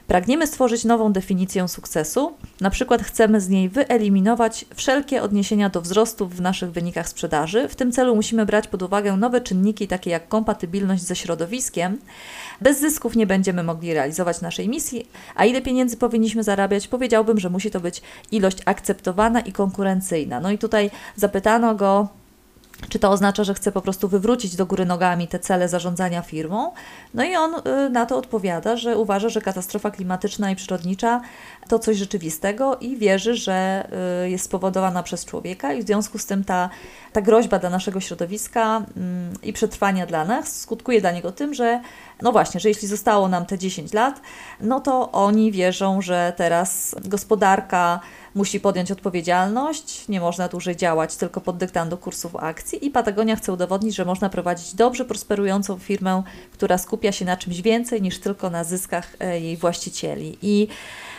[0.07, 6.27] Pragniemy stworzyć nową definicję sukcesu, na przykład chcemy z niej wyeliminować wszelkie odniesienia do wzrostu
[6.27, 7.67] w naszych wynikach sprzedaży.
[7.67, 11.97] W tym celu musimy brać pod uwagę nowe czynniki, takie jak kompatybilność ze środowiskiem.
[12.61, 17.49] Bez zysków nie będziemy mogli realizować naszej misji, a ile pieniędzy powinniśmy zarabiać, powiedziałbym, że
[17.49, 18.01] musi to być
[18.31, 20.39] ilość akceptowana i konkurencyjna.
[20.39, 22.07] No i tutaj zapytano go,
[22.89, 26.71] czy to oznacza, że chce po prostu wywrócić do góry nogami te cele zarządzania firmą?
[27.13, 31.21] No i on y, na to odpowiada, że uważa, że katastrofa klimatyczna i przyrodnicza
[31.69, 33.87] to coś rzeczywistego i wierzy, że
[34.25, 36.69] y, jest spowodowana przez człowieka i w związku z tym ta,
[37.13, 41.81] ta groźba dla naszego środowiska mm, i przetrwania dla nas skutkuje dla niego tym, że
[42.21, 44.21] no właśnie, że jeśli zostało nam te 10 lat,
[44.61, 47.99] no to oni wierzą, że teraz gospodarka
[48.35, 53.53] musi podjąć odpowiedzialność, nie można dłużej działać tylko pod dyktando kursów akcji i Patagonia chce
[53.53, 58.49] udowodnić, że można prowadzić dobrze prosperującą firmę, która skupia się na czymś więcej niż tylko
[58.49, 60.37] na zyskach e, jej właścicieli.
[60.41, 60.67] I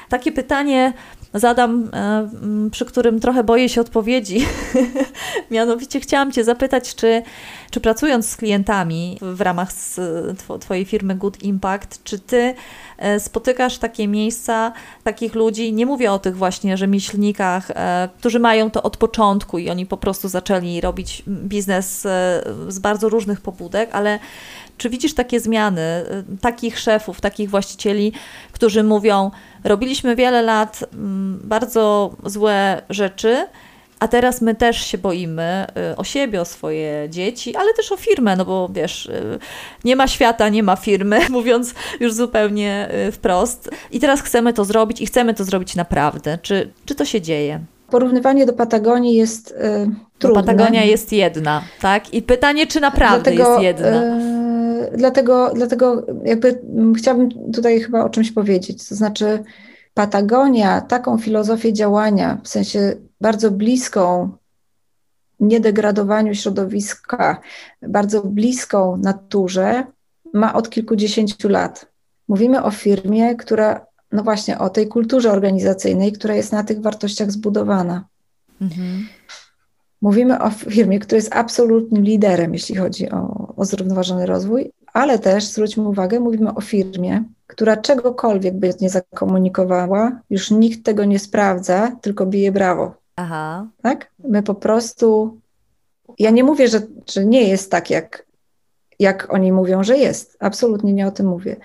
[0.08, 0.92] takie pytanie
[1.35, 2.28] zadam, e,
[2.70, 4.47] przy którym trochę boję się odpowiedzi.
[5.51, 7.22] Mianowicie chciałam Cię zapytać, czy,
[7.70, 9.68] czy pracując z klientami w ramach
[10.61, 12.55] Twojej firmy Good Impact, czy Ty
[12.99, 14.72] e, spotykasz takie miejsca,
[15.05, 19.70] takich ludzi, nie mówię o tych właśnie rzemieślnikach, e, którzy mają to od początku i
[19.70, 22.01] oni po prostu zaczęli robić biznes
[22.68, 24.18] z bardzo różnych pobudek, ale
[24.78, 25.82] czy widzisz takie zmiany,
[26.40, 28.12] takich szefów, takich właścicieli,
[28.52, 29.30] którzy mówią,
[29.64, 33.46] robiliśmy wiele lat mm, bardzo złe rzeczy,
[34.00, 37.96] a teraz my też się boimy y, o siebie, o swoje dzieci, ale też o
[37.96, 39.38] firmę, no bo wiesz, y,
[39.84, 43.70] nie ma świata, nie ma firmy, mówiąc już zupełnie y, wprost.
[43.90, 46.38] I teraz chcemy to zrobić i chcemy to zrobić naprawdę.
[46.42, 47.60] Czy, czy to się dzieje?
[47.90, 49.54] Porównywanie do Patagonii jest y,
[50.18, 50.42] trudne.
[50.42, 52.14] Patagonia jest jedna, tak?
[52.14, 54.02] I pytanie, czy naprawdę Dlatego, jest jedna?
[54.02, 54.43] Y,
[54.97, 56.62] dlatego, dlatego jakby
[56.97, 58.89] chciałabym tutaj chyba o czymś powiedzieć.
[58.89, 59.45] To znaczy,
[59.95, 64.30] Patagonia taką filozofię działania, w sensie bardzo bliską
[65.41, 67.41] niedegradowaniu środowiska,
[67.82, 69.87] bardzo bliską naturze,
[70.32, 71.87] ma od kilkudziesięciu lat.
[72.28, 77.30] Mówimy o firmie, która, no właśnie, o tej kulturze organizacyjnej, która jest na tych wartościach
[77.30, 78.05] zbudowana.
[78.61, 79.07] Mhm.
[80.05, 85.44] Mówimy o firmie, która jest absolutnym liderem, jeśli chodzi o, o zrównoważony rozwój, ale też
[85.44, 91.96] zwróćmy uwagę, mówimy o firmie, która czegokolwiek by nie zakomunikowała, już nikt tego nie sprawdza,
[92.02, 92.94] tylko bije brawo.
[93.16, 93.66] Aha.
[93.82, 94.11] Tak?
[94.28, 95.38] My po prostu.
[96.18, 96.80] Ja nie mówię, że,
[97.11, 98.26] że nie jest tak, jak,
[98.98, 100.36] jak oni mówią, że jest.
[100.40, 101.57] Absolutnie nie o tym mówię.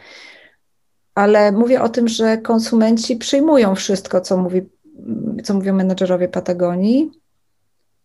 [1.15, 4.61] Ale mówię o tym, że konsumenci przyjmują wszystko, co, mówi,
[5.43, 7.18] co mówią menedżerowie Patagonii,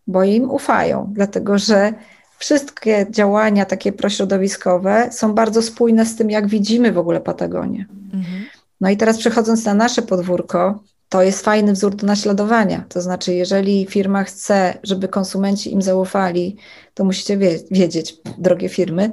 [0.07, 1.93] bo im ufają, dlatego że
[2.39, 7.87] wszystkie działania takie prośrodowiskowe są bardzo spójne z tym, jak widzimy w ogóle Patagonię.
[8.15, 8.45] Mhm.
[8.81, 12.85] No i teraz przechodząc na nasze podwórko, to jest fajny wzór do naśladowania.
[12.89, 16.57] To znaczy, jeżeli firma chce, żeby konsumenci im zaufali,
[16.95, 17.39] to musicie
[17.71, 19.13] wiedzieć, drogie firmy,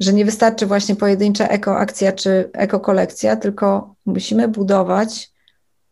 [0.00, 5.32] że nie wystarczy właśnie pojedyncza ekoakcja czy ekokolekcja, tylko musimy budować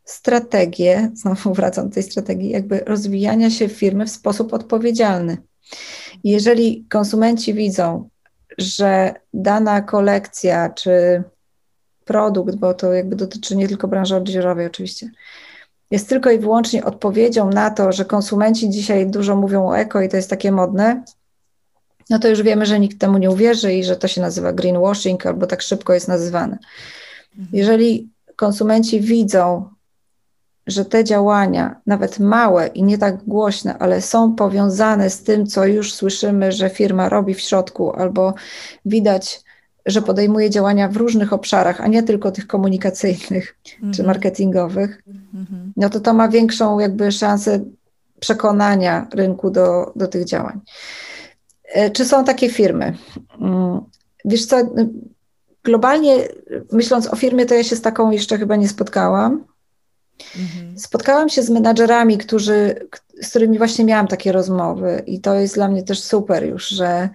[0.07, 5.37] strategię, znowu wracam do tej strategii, jakby rozwijania się firmy w sposób odpowiedzialny.
[6.25, 8.09] Jeżeli konsumenci widzą,
[8.59, 11.23] że dana kolekcja czy
[12.05, 15.11] produkt, bo to jakby dotyczy nie tylko branży odzieżowej oczywiście,
[15.91, 20.09] jest tylko i wyłącznie odpowiedzią na to, że konsumenci dzisiaj dużo mówią o eko i
[20.09, 21.05] to jest takie modne,
[22.11, 25.27] no to już wiemy, że nikt temu nie uwierzy i że to się nazywa greenwashing
[25.27, 26.59] albo tak szybko jest nazywane.
[27.31, 27.49] Mhm.
[27.53, 29.69] Jeżeli konsumenci widzą,
[30.67, 35.67] że te działania, nawet małe i nie tak głośne, ale są powiązane z tym, co
[35.67, 38.35] już słyszymy, że firma robi w środku, albo
[38.85, 39.45] widać,
[39.87, 43.97] że podejmuje działania w różnych obszarach, a nie tylko tych komunikacyjnych mm -hmm.
[43.97, 44.07] czy mhm.
[44.07, 45.73] marketingowych, mm -hmm.
[45.77, 47.61] no to to ma większą jakby szansę
[48.21, 50.61] przekonania rynku do, do tych działań.
[51.65, 52.97] E, czy są takie firmy?
[53.41, 53.81] Mm,
[54.25, 54.57] wiesz co,
[55.65, 56.17] globalnie
[56.73, 59.45] myśląc o firmie, to ja się z taką jeszcze chyba nie spotkałam.
[60.37, 60.79] Mhm.
[60.79, 62.75] Spotkałam się z menadżerami, którzy,
[63.23, 67.09] z którymi właśnie miałam takie rozmowy, i to jest dla mnie też super już, że,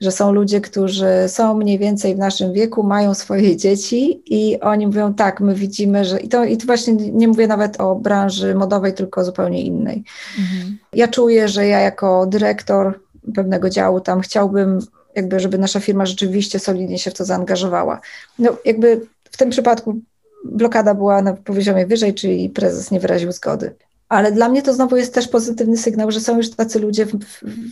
[0.00, 4.86] że są ludzie, którzy są mniej więcej w naszym wieku, mają swoje dzieci i oni
[4.86, 6.20] mówią: Tak, my widzimy, że.
[6.20, 10.04] I to, i to właśnie nie mówię nawet o branży modowej, tylko zupełnie innej.
[10.38, 10.78] Mhm.
[10.92, 13.00] Ja czuję, że ja jako dyrektor
[13.34, 14.78] pewnego działu tam chciałbym,
[15.14, 18.00] jakby, żeby nasza firma rzeczywiście solidnie się w to zaangażowała.
[18.38, 19.00] No, jakby
[19.30, 20.00] w tym przypadku
[20.44, 23.74] blokada była na poziomie wyżej, czyli prezes nie wyraził zgody.
[24.08, 27.12] Ale dla mnie to znowu jest też pozytywny sygnał, że są już tacy ludzie w,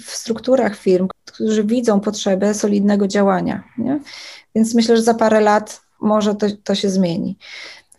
[0.04, 3.62] w strukturach firm, którzy widzą potrzebę solidnego działania.
[3.78, 4.00] Nie?
[4.54, 7.36] Więc myślę, że za parę lat może to, to się zmieni.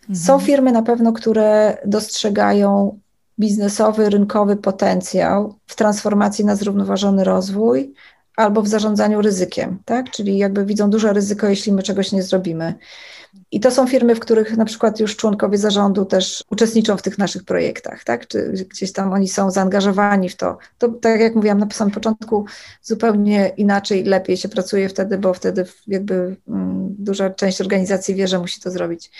[0.00, 0.18] Mhm.
[0.18, 2.98] Są firmy na pewno, które dostrzegają
[3.38, 7.94] biznesowy, rynkowy potencjał w transformacji na zrównoważony rozwój
[8.36, 10.10] albo w zarządzaniu ryzykiem, tak?
[10.10, 12.74] Czyli jakby widzą duże ryzyko, jeśli my czegoś nie zrobimy.
[13.50, 17.18] I to są firmy, w których na przykład już członkowie zarządu też uczestniczą w tych
[17.18, 18.26] naszych projektach, tak?
[18.26, 20.58] Czy gdzieś tam oni są zaangażowani w to.
[20.78, 22.46] To tak jak mówiłam na samym początku,
[22.82, 28.38] zupełnie inaczej, lepiej się pracuje wtedy, bo wtedy jakby mm, duża część organizacji wie, że
[28.38, 29.10] musi to zrobić.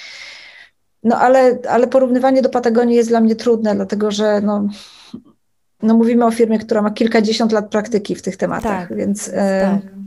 [1.02, 4.68] No ale, ale porównywanie do Patagonii jest dla mnie trudne, dlatego że no,
[5.82, 9.30] no mówimy o firmie, która ma kilkadziesiąt lat praktyki w tych tematach, tak, więc...
[9.32, 10.03] E, tak.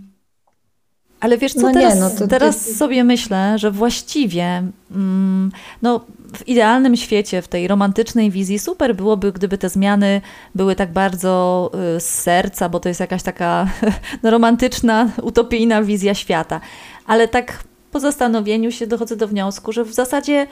[1.20, 2.74] Ale wiesz co, no teraz, nie, no to, teraz to...
[2.74, 5.52] sobie myślę, że właściwie mm,
[5.82, 6.06] no,
[6.36, 10.22] w idealnym świecie, w tej romantycznej wizji super byłoby, gdyby te zmiany
[10.56, 13.68] były tak bardzo y, z serca, bo to jest jakaś taka
[14.24, 16.62] no, romantyczna, utopijna wizja świata.
[17.08, 20.48] Ale tak po zastanowieniu się dochodzę do wniosku, że w zasadzie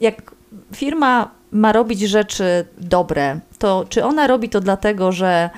[0.00, 0.34] jak
[0.74, 2.44] firma ma robić rzeczy
[2.78, 5.50] dobre, to czy ona robi to dlatego, że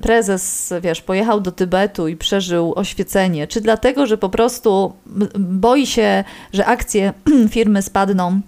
[0.00, 4.92] prezes, wiesz, pojechał do Tybetu i przeżył oświecenie, czy dlatego, że po prostu
[5.38, 7.12] boi się, że akcje
[7.50, 8.40] firmy spadną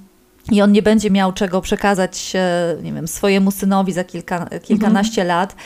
[0.53, 2.33] i on nie będzie miał czego przekazać,
[2.83, 5.39] nie wiem, swojemu synowi za kilka, kilkanaście mhm.
[5.39, 5.57] lat,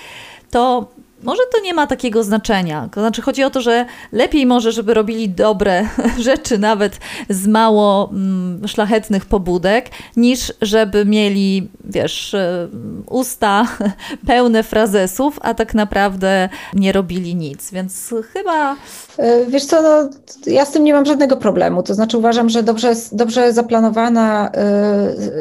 [0.50, 0.90] to
[1.22, 2.88] może to nie ma takiego znaczenia.
[2.92, 5.88] To znaczy, chodzi o to, że lepiej może, żeby robili dobre
[6.18, 6.98] rzeczy, nawet
[7.28, 12.68] z mało mm, szlachetnych pobudek, niż żeby mieli, wiesz, e,
[13.06, 13.66] usta
[14.26, 17.70] pełne frazesów, a tak naprawdę nie robili nic.
[17.70, 18.76] Więc chyba.
[19.16, 20.10] E, wiesz co, no,
[20.46, 21.82] ja z tym nie mam żadnego problemu.
[21.82, 24.50] To znaczy, uważam, że dobrze, dobrze zaplanowana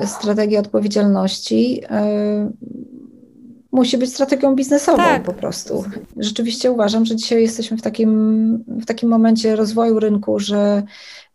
[0.04, 1.84] y, strategia odpowiedzialności.
[1.84, 3.07] Y,
[3.72, 5.24] musi być strategią biznesową tak.
[5.24, 5.84] po prostu.
[6.18, 10.84] Rzeczywiście uważam, że dzisiaj jesteśmy w takim, w takim momencie rozwoju rynku, że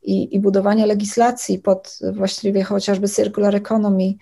[0.02, 4.14] i, i budowania legislacji pod właściwie chociażby circular economy,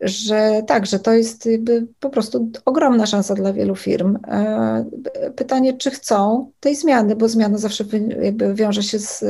[0.00, 4.18] że tak, że to jest jakby po prostu ogromna szansa dla wielu firm.
[4.28, 4.84] E,
[5.36, 7.84] pytanie, czy chcą tej zmiany, bo zmiana zawsze
[8.22, 9.24] jakby wiąże się z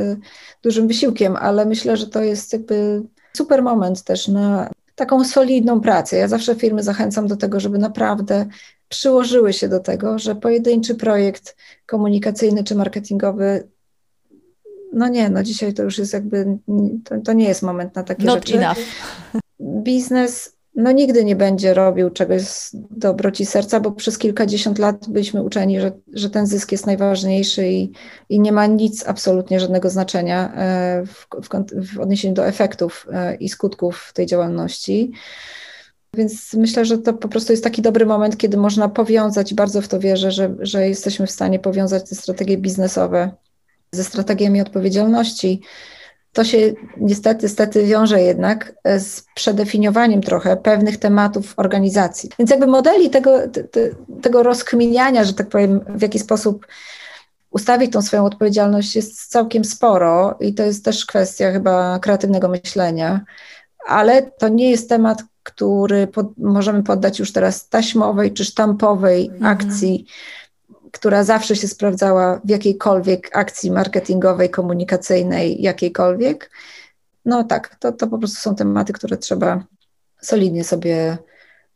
[0.62, 3.02] dużym wysiłkiem, ale myślę, że to jest jakby
[3.36, 6.16] super moment też na taką solidną pracę.
[6.16, 8.46] Ja zawsze firmy zachęcam do tego, żeby naprawdę
[8.88, 13.68] przyłożyły się do tego, że pojedynczy projekt komunikacyjny czy marketingowy
[14.92, 16.58] no nie, no dzisiaj to już jest jakby,
[17.04, 18.58] to, to nie jest moment na takie Not rzeczy.
[18.58, 18.78] Enough.
[19.60, 25.42] Biznes no nigdy nie będzie robił czegoś z dobroci serca, bo przez kilkadziesiąt lat byliśmy
[25.42, 27.92] uczeni, że, że ten zysk jest najważniejszy i,
[28.28, 31.48] i nie ma nic absolutnie żadnego znaczenia e, w, w,
[31.94, 35.12] w odniesieniu do efektów e, i skutków tej działalności.
[36.14, 39.88] Więc myślę, że to po prostu jest taki dobry moment, kiedy można powiązać, bardzo w
[39.88, 43.30] to wierzę, że, że jesteśmy w stanie powiązać te strategie biznesowe
[43.92, 45.60] ze strategiami odpowiedzialności
[46.32, 52.30] to się niestety, niestety wiąże jednak z przedefiniowaniem trochę pewnych tematów organizacji.
[52.38, 53.88] Więc jakby modeli tego, te,
[54.22, 56.66] tego rozkminiania, że tak powiem, w jaki sposób
[57.50, 63.20] ustawić tą swoją odpowiedzialność jest całkiem sporo i to jest też kwestia chyba kreatywnego myślenia,
[63.86, 69.46] ale to nie jest temat, który pod, możemy poddać już teraz taśmowej czy sztampowej mhm.
[69.46, 70.06] akcji
[70.92, 76.50] która zawsze się sprawdzała w jakiejkolwiek akcji marketingowej, komunikacyjnej, jakiejkolwiek.
[77.24, 79.64] No tak, to, to po prostu są tematy, które trzeba
[80.20, 81.18] solidnie sobie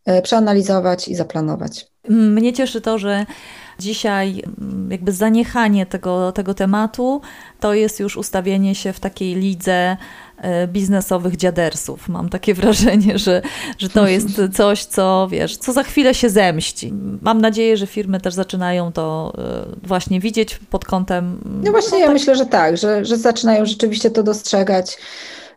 [0.04, 1.86] e, przeanalizować i zaplanować.
[2.08, 3.26] Mnie cieszy to, że
[3.78, 7.20] dzisiaj mm, jakby zaniechanie tego, tego tematu
[7.60, 9.96] to jest już ustawienie się w takiej lidze
[10.68, 12.08] biznesowych dziadersów.
[12.08, 13.42] Mam takie wrażenie, że,
[13.78, 16.92] że to jest coś, co wiesz, co za chwilę się zemści.
[17.22, 21.40] Mam nadzieję, że firmy też zaczynają to e, właśnie widzieć pod kątem.
[21.64, 22.14] No właśnie, no, ja tak...
[22.14, 24.98] myślę, że tak, że, że zaczynają rzeczywiście to dostrzegać.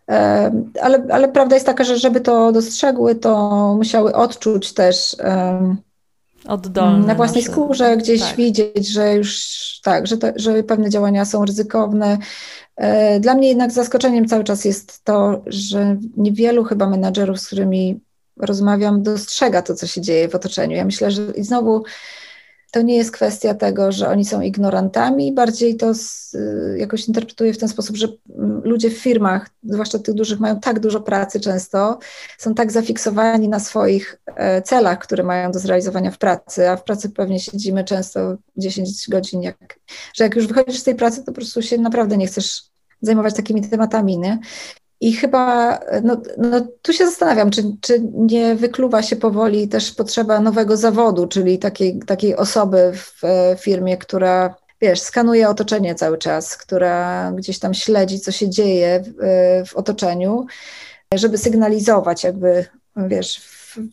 [0.10, 5.16] E, ale, ale prawda jest taka, że żeby to dostrzegły, to musiały odczuć też
[6.48, 7.54] Oddolne na własnej nasze...
[7.54, 8.36] skórze, gdzieś tak.
[8.36, 9.48] widzieć, że już
[9.84, 12.67] tak, że, to, że pewne działania są ryzykowne, E,
[13.20, 18.00] dla mnie jednak zaskoczeniem cały czas jest to, że niewielu chyba menadżerów, z którymi
[18.38, 20.76] rozmawiam, dostrzega to, co się dzieje w otoczeniu.
[20.76, 21.84] Ja myślę, że i znowu
[22.72, 27.54] to nie jest kwestia tego, że oni są ignorantami, bardziej to z, y, jakoś interpretuję
[27.54, 28.08] w ten sposób, że
[28.38, 32.00] mm, ludzie w firmach, zwłaszcza tych dużych, mają tak dużo pracy często,
[32.38, 36.84] są tak zafiksowani na swoich e, celach, które mają do zrealizowania w pracy, a w
[36.84, 39.80] pracy pewnie siedzimy często 10 godzin, jak,
[40.14, 42.64] że jak już wychodzisz z tej pracy, to po prostu się naprawdę nie chcesz
[43.02, 44.40] zajmować takimi tematami, nie?
[45.02, 50.40] I chyba no, no, tu się zastanawiam, czy, czy nie wykluwa się powoli też potrzeba
[50.40, 53.22] nowego zawodu, czyli takiej, takiej osoby w
[53.60, 59.14] firmie, która wiesz, skanuje otoczenie cały czas, która gdzieś tam śledzi, co się dzieje w,
[59.70, 60.46] w otoczeniu,
[61.14, 63.42] żeby sygnalizować jakby, wiesz,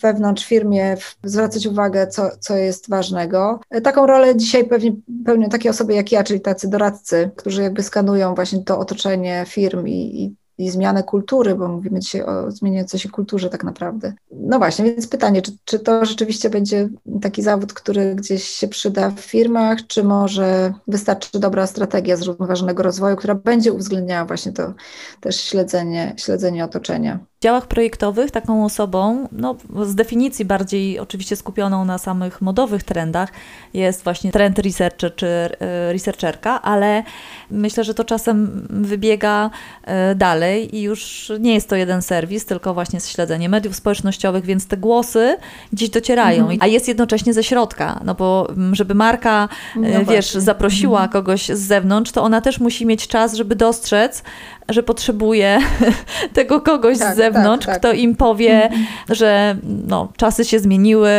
[0.02, 3.60] wewnątrz firmie, zwracać uwagę, co, co jest ważnego.
[3.82, 4.92] Taką rolę dzisiaj pewnie
[5.24, 9.86] pełnią takie osoby jak ja, czyli tacy doradcy, którzy jakby skanują właśnie to otoczenie firm
[9.86, 14.12] i, i i zmianę kultury, bo mówimy dzisiaj o zmieniającej się kulturze tak naprawdę.
[14.30, 16.88] No właśnie, więc pytanie, czy, czy to rzeczywiście będzie
[17.22, 23.16] taki zawód, który gdzieś się przyda w firmach, czy może wystarczy dobra strategia zrównoważonego rozwoju,
[23.16, 24.74] która będzie uwzględniała właśnie to
[25.20, 31.98] też śledzenie, śledzenie otoczenia działach projektowych taką osobą, no z definicji bardziej oczywiście skupioną na
[31.98, 33.28] samych modowych trendach,
[33.74, 37.02] jest właśnie trend researcher czy e, researcherka, ale
[37.50, 39.50] myślę, że to czasem wybiega
[39.82, 44.66] e, dalej i już nie jest to jeden serwis, tylko właśnie śledzenie mediów społecznościowych, więc
[44.66, 45.36] te głosy
[45.72, 46.58] gdzieś docierają, mhm.
[46.62, 51.12] a jest jednocześnie ze środka, no bo mm, żeby marka, e, no wiesz, zaprosiła mhm.
[51.12, 54.22] kogoś z zewnątrz, to ona też musi mieć czas, żeby dostrzec,
[54.68, 55.58] że potrzebuje
[56.34, 57.80] tego kogoś tak, z zewnątrz, tak, tak.
[57.80, 58.70] kto im powie,
[59.10, 61.10] że no, czasy się zmieniły,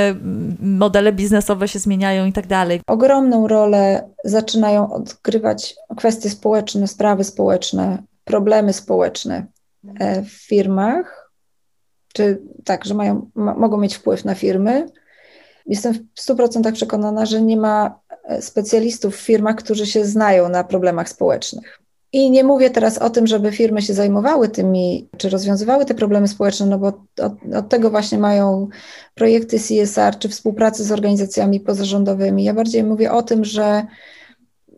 [0.60, 2.82] modele biznesowe się zmieniają i tak dalej.
[2.88, 9.46] Ogromną rolę zaczynają odgrywać kwestie społeczne, sprawy społeczne, problemy społeczne
[10.00, 11.32] e, w firmach,
[12.14, 14.86] czy tak, że mają, mogą mieć wpływ na firmy.
[15.66, 20.64] Jestem w 100% przekonana, że nie ma e, specjalistów w firmach, którzy się znają na
[20.64, 21.85] problemach społecznych.
[22.14, 26.28] I nie mówię teraz o tym, żeby firmy się zajmowały tymi, czy rozwiązywały te problemy
[26.28, 26.98] społeczne, no bo od,
[27.56, 28.68] od, tego właśnie mają
[29.16, 32.44] projekty CSR, czy współpracy z organizacjami pozarządowymi.
[32.44, 33.86] Ja bardziej mówię o tym, że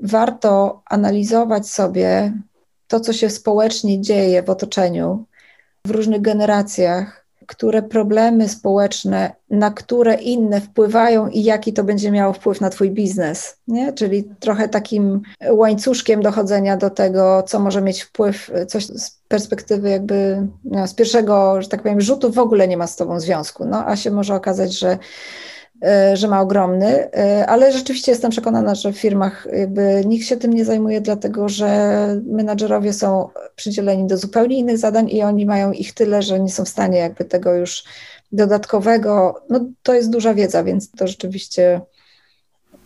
[0.01, 2.34] warto analizować sobie
[2.88, 5.25] to, co się społecznie dzieje w otoczeniu,
[5.86, 7.16] w różnych generacjach,
[7.47, 12.91] które problemy społeczne, na które inne wpływają i jaki to będzie miało wpływ na Twój
[12.91, 13.57] biznes.
[13.67, 13.93] Nie?
[13.93, 20.47] Czyli trochę takim łańcuszkiem dochodzenia do tego, co może mieć wpływ, coś z perspektywy jakby
[20.63, 23.65] no, z pierwszego, że tak powiem, rzutu w ogóle nie ma z Tobą związku.
[23.65, 24.97] No, a się może okazać, że
[26.13, 30.53] że ma ogromny, e, ale rzeczywiście jestem przekonana, że w firmach jakby nikt się tym
[30.53, 35.93] nie zajmuje, dlatego że menadżerowie są przydzieleni do zupełnie innych zadań i oni mają ich
[35.93, 37.84] tyle, że nie są w stanie jakby tego już
[38.32, 41.82] dodatkowego, no to jest duża wiedza, więc to rzeczywiście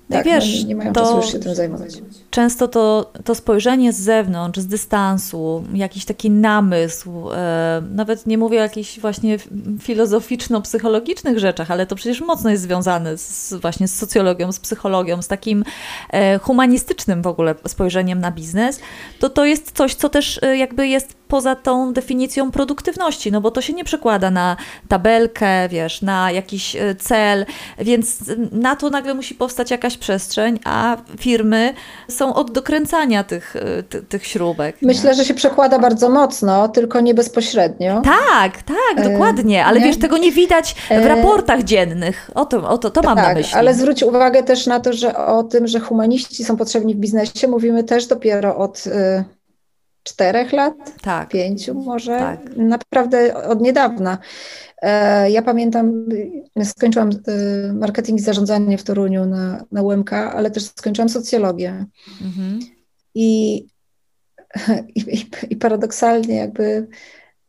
[0.10, 2.02] tak, wiesz, no, nie mają czasu już się tym zajmować.
[2.32, 8.60] Często to, to spojrzenie z zewnątrz, z dystansu, jakiś taki namysł, e, nawet nie mówię
[8.60, 9.38] o jakichś właśnie
[9.80, 15.28] filozoficzno-psychologicznych rzeczach, ale to przecież mocno jest związane z, właśnie z socjologią, z psychologią, z
[15.28, 15.64] takim
[16.10, 18.80] e, humanistycznym w ogóle spojrzeniem na biznes,
[19.20, 23.52] to to jest coś, co też e, jakby jest poza tą definicją produktywności, no bo
[23.52, 24.58] to się nie przekłada na
[24.88, 27.46] tabelkę, wiesz, na jakiś cel,
[27.80, 28.18] więc
[28.52, 31.74] na to nagle musi powstać jakaś przestrzeń, a firmy
[32.08, 34.76] są od dokręcania tych, e, ty, tych śrubek.
[34.82, 35.15] Myślę, nie?
[35.15, 38.01] że się przekłada bardzo mocno, tylko nie bezpośrednio.
[38.01, 39.86] Tak, tak, e, dokładnie, ale nie?
[39.86, 42.32] wiesz, tego nie widać w raportach dziennych.
[42.36, 43.55] O to, o to, to mam tak, na myśli.
[43.55, 47.47] ale zwróć uwagę też na to, że o tym, że humaniści są potrzebni w biznesie,
[47.47, 48.84] mówimy też dopiero od
[50.04, 51.30] czterech lat, tak.
[51.30, 52.58] pięciu może, tak.
[52.58, 54.18] naprawdę od niedawna.
[54.82, 56.06] E, ja pamiętam,
[56.64, 61.86] skończyłam e, marketing i zarządzanie w Toruniu na, na UMK, ale też skończyłam socjologię.
[62.22, 62.60] Mhm.
[63.16, 63.58] I,
[64.95, 66.88] i, I paradoksalnie jakby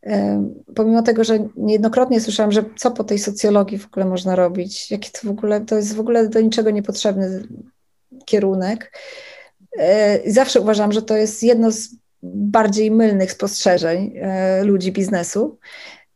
[0.06, 4.90] e, pomimo tego, że niejednokrotnie słyszałam, że co po tej socjologii w ogóle można robić,
[4.90, 7.42] jaki to w ogóle, to jest w ogóle do niczego niepotrzebny
[8.24, 8.92] kierunek.
[10.26, 11.88] Zawsze uważam, że to jest jedno z
[12.22, 15.58] bardziej mylnych spostrzeżeń e, ludzi biznesu,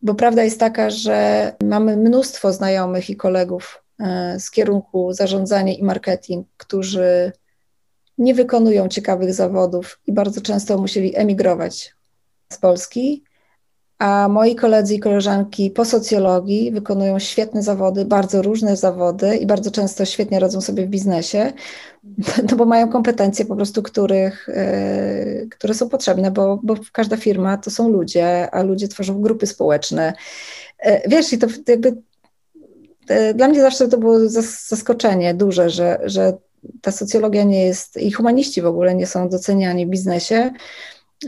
[0.02, 5.84] bo prawda jest taka, że mamy mnóstwo znajomych i kolegów e, z kierunku zarządzanie i
[5.84, 7.32] marketing, którzy
[8.18, 11.94] nie wykonują ciekawych zawodów i bardzo często musieli emigrować
[12.52, 13.24] z Polski,
[13.98, 19.70] a moi koledzy i koleżanki po socjologii wykonują świetne zawody, bardzo różne zawody i bardzo
[19.70, 21.52] często świetnie radzą sobie w biznesie,
[22.50, 27.56] no bo mają kompetencje po prostu, których, e, które są potrzebne, bo, bo każda firma
[27.56, 30.12] to są ludzie, a ludzie tworzą grupy społeczne.
[30.78, 31.96] E, wiesz, i to jakby
[33.08, 34.28] e, dla mnie zawsze to było
[34.68, 36.32] zaskoczenie duże, że, że
[36.82, 40.50] ta socjologia nie jest i humaniści w ogóle nie są doceniani w biznesie.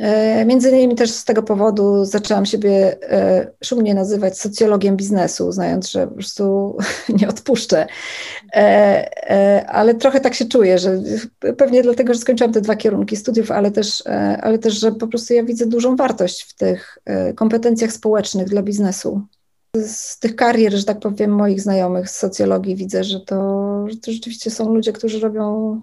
[0.00, 5.90] E, między innymi też z tego powodu zaczęłam siebie e, szumnie nazywać socjologiem biznesu, znając,
[5.90, 6.76] że po prostu
[7.20, 7.86] nie odpuszczę.
[8.54, 11.02] E, ale trochę tak się czuję, że
[11.56, 14.02] pewnie dlatego, że skończyłam te dwa kierunki studiów, ale też,
[14.42, 16.98] ale też, że po prostu ja widzę dużą wartość w tych
[17.36, 19.22] kompetencjach społecznych dla biznesu.
[19.76, 24.12] Z tych karier, że tak powiem, moich znajomych z socjologii widzę, że to, że to
[24.12, 25.80] rzeczywiście są ludzie, którzy robią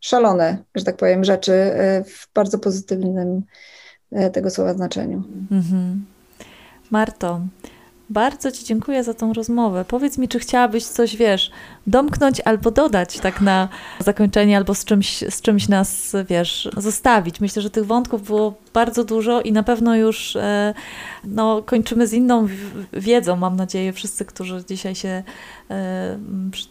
[0.00, 3.42] szalone, że tak powiem, rzeczy e, w bardzo pozytywnym
[4.12, 5.24] e, tego słowa znaczeniu.
[5.50, 6.06] Mhm.
[6.90, 7.40] Marto,
[8.10, 9.84] bardzo Ci dziękuję za tą rozmowę.
[9.88, 11.50] Powiedz mi, czy chciałabyś coś, wiesz,
[11.86, 17.40] domknąć albo dodać tak na zakończenie, albo z czymś, z czymś nas, wiesz, zostawić.
[17.40, 20.74] Myślę, że tych wątków było bardzo dużo i na pewno już e,
[21.24, 22.48] no, kończymy z inną
[22.92, 25.22] wiedzą, mam nadzieję, wszyscy, którzy dzisiaj się
[25.70, 26.18] e,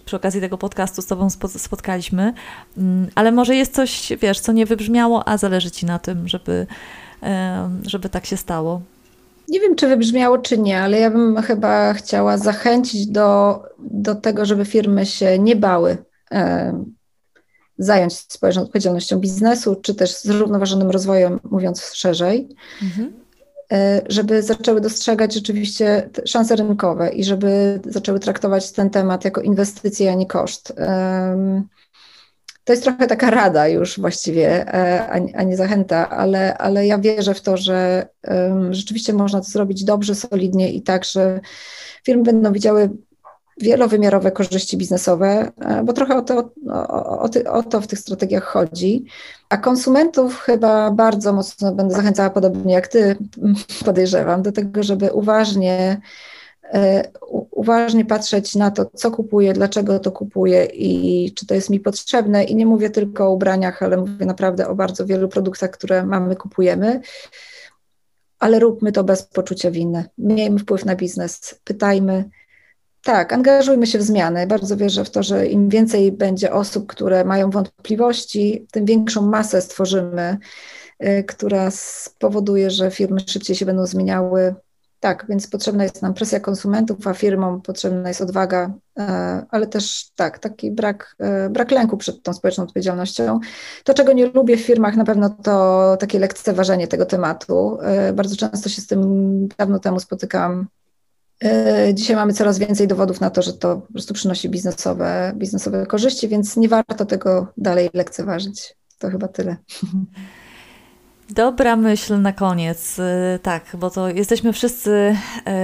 [0.06, 2.34] przy okazji tego podcastu z Tobą spotkaliśmy.
[2.78, 6.68] Mm, ale może jest coś, wiesz, co nie wybrzmiało, a zależy Ci na tym, żeby,
[7.24, 8.82] e, żeby tak się stało.
[9.48, 14.46] Nie wiem, czy wybrzmiało, czy nie, ale ja bym chyba chciała zachęcić do, do tego,
[14.46, 15.98] żeby firmy się nie bały
[16.32, 16.84] e,
[17.78, 22.50] zająć społeczną odpowiedzialnością biznesu, czy też zrównoważonym rozwojem, mówiąc szerzej,
[22.84, 23.14] mhm.
[23.72, 30.12] e, żeby zaczęły dostrzegać rzeczywiście szanse rynkowe i żeby zaczęły traktować ten temat jako inwestycję,
[30.12, 30.74] a nie koszt.
[30.78, 31.64] E,
[32.68, 37.34] to jest trochę taka rada już właściwie, e, a, nie zachęta, ale, ale ja wierzę
[37.34, 38.08] w to, że
[38.70, 41.40] rzeczywiście można to zrobić dobrze, solidnie i tak, że
[42.04, 42.90] firmy będą widziały
[43.62, 48.44] wielowymiarowe korzyści biznesowe, e, bo trochę o to, o, o, o, to w tych strategiach
[48.44, 49.06] chodzi.
[49.50, 53.16] A konsumentów chyba bardzo mocno będę zachęcała, podobnie jak Ty
[53.86, 56.02] podejrzewam, do tego, żeby uważnie
[57.52, 62.44] uważnie patrzeć na to, co kupuję, dlaczego to kupuję i czy to jest mi potrzebne.
[62.44, 66.36] I nie mówię tylko o ubraniach, ale mówię naprawdę o bardzo wielu produktach, które mamy,
[66.36, 67.02] kupujemy.
[68.40, 70.06] Ale róbmy to bez poczucia winy.
[70.18, 72.30] Miejmy wpływ na biznes, pytajmy.
[73.04, 74.48] Tak, angażujmy się w zmiany.
[74.48, 79.62] Bardzo wierzę w to, że im więcej będzie osób, które mają wątpliwości, tym większą masę
[79.62, 80.38] stworzymy,
[81.00, 84.56] e, która spowoduje, że firmy szybciej się będą zmieniały,
[85.00, 90.12] Tak, więc potrzebna jest nam presja konsumentów, a firmom potrzebna jest odwaga, e, ale też
[90.16, 93.40] tak, taki brak, e, brak lęku przed tą społeczną odpowiedzialnością.
[93.84, 97.78] To, czego nie lubię w firmach, na pewno to takie lekceważenie tego tematu.
[97.82, 100.68] E, bardzo często się z tym dawno temu spotykałam.
[101.94, 106.28] Dzisiaj mamy coraz więcej dowodów na to, że to po prostu przynosi biznesowe, biznesowe korzyści,
[106.28, 108.76] więc nie warto tego dalej lekceważyć.
[109.00, 109.58] To chyba tyle.
[111.30, 113.00] Dobra myśl na koniec.
[113.00, 115.16] Y, tak, bo to jesteśmy wszyscy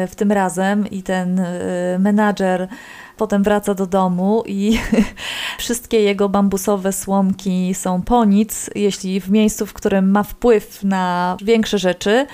[0.06, 2.68] y, w tym razem i ten y, menadżer
[3.18, 4.80] potem wraca do domu i
[5.60, 11.38] wszystkie jego bambusowe słomki są po nic, jeśli w miejscu, w którym ma wpływ na
[11.44, 12.28] większe rzeczy,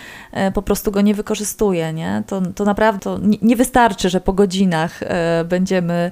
[0.53, 1.93] po prostu go nie wykorzystuje.
[1.93, 2.23] Nie?
[2.27, 4.99] To, to naprawdę to nie wystarczy, że po godzinach
[5.45, 6.11] będziemy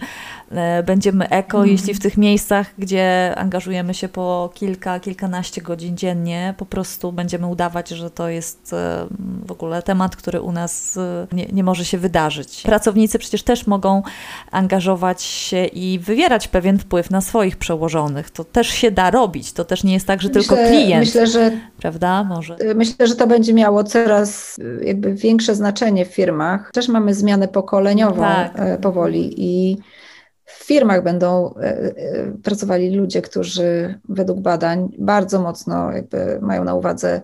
[0.52, 1.70] E, będziemy eko, mm.
[1.70, 7.48] jeśli w tych miejscach, gdzie angażujemy się po kilka, kilkanaście godzin dziennie, po prostu będziemy
[7.48, 9.08] udawać, że to jest e,
[9.46, 12.62] w ogóle temat, który u nas e, nie, nie może się wydarzyć.
[12.62, 14.04] Pracownicy przecież też mogą
[14.52, 18.30] angażować się i wywierać pewien wpływ na swoich przełożonych.
[18.30, 19.54] To też się da robić.
[19.54, 21.06] To też nie jest tak, że myślę, tylko klient.
[21.06, 22.24] Myślę, że prawda?
[22.24, 22.58] Może.
[22.76, 26.72] Myślę, że to będzie miało coraz jakby większe znaczenie w firmach.
[26.72, 28.80] Też mamy zmianę pokoleniową tak.
[28.82, 29.78] powoli i
[30.48, 31.94] w firmach będą e, e,
[32.44, 37.22] pracowali ludzie, którzy według badań bardzo mocno jakby mają na uwadze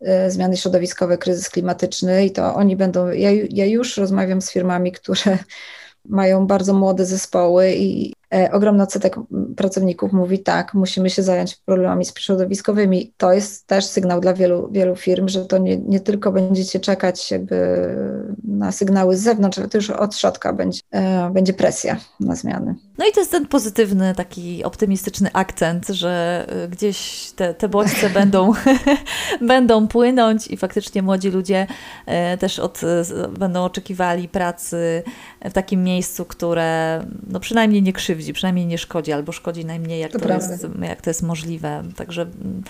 [0.00, 4.92] e, zmiany środowiskowe, kryzys klimatyczny i to oni będą, ja, ja już rozmawiam z firmami,
[4.92, 5.38] które
[6.04, 8.21] mają bardzo młode zespoły i E,
[8.52, 9.16] ogromny odsetek
[9.56, 13.12] pracowników mówi tak, musimy się zająć problemami środowiskowymi.
[13.16, 17.30] To jest też sygnał dla wielu, wielu firm, że to nie, nie tylko będziecie czekać
[17.30, 17.88] jakby
[18.44, 22.74] na sygnały z zewnątrz, ale też od środka będzie, e, będzie presja na zmiany.
[22.98, 28.10] No i to jest ten pozytywny, taki optymistyczny akcent, że e, gdzieś te, te bodźce
[28.20, 28.52] będą,
[29.40, 31.66] będą płynąć i faktycznie młodzi ludzie
[32.40, 32.80] też od,
[33.38, 35.02] będą oczekiwali pracy
[35.44, 40.00] w takim miejscu, które no przynajmniej nie krzywdzi krzywdzi, przynajmniej nie szkodzi, albo szkodzi najmniej,
[40.00, 41.82] jak to, to jest, jak to jest możliwe.
[41.96, 42.62] Także mm,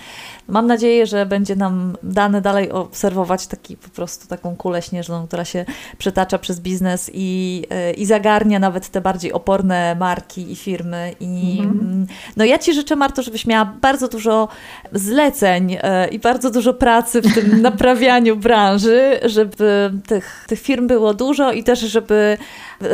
[0.48, 5.44] mam nadzieję, że będzie nam dane dalej obserwować taki, po prostu taką kulę śnieżną, która
[5.44, 5.64] się
[5.98, 11.14] przetacza przez biznes i, e, i zagarnia nawet te bardziej oporne marki i firmy.
[11.20, 11.80] I mhm.
[11.80, 14.48] Mm, no ja Ci życzę, Marto, żebyś miała bardzo dużo
[14.92, 21.14] zleceń e, i bardzo dużo pracy w tym naprawianiu branży, żeby tych, tych firm było
[21.14, 22.38] dużo i też, żeby,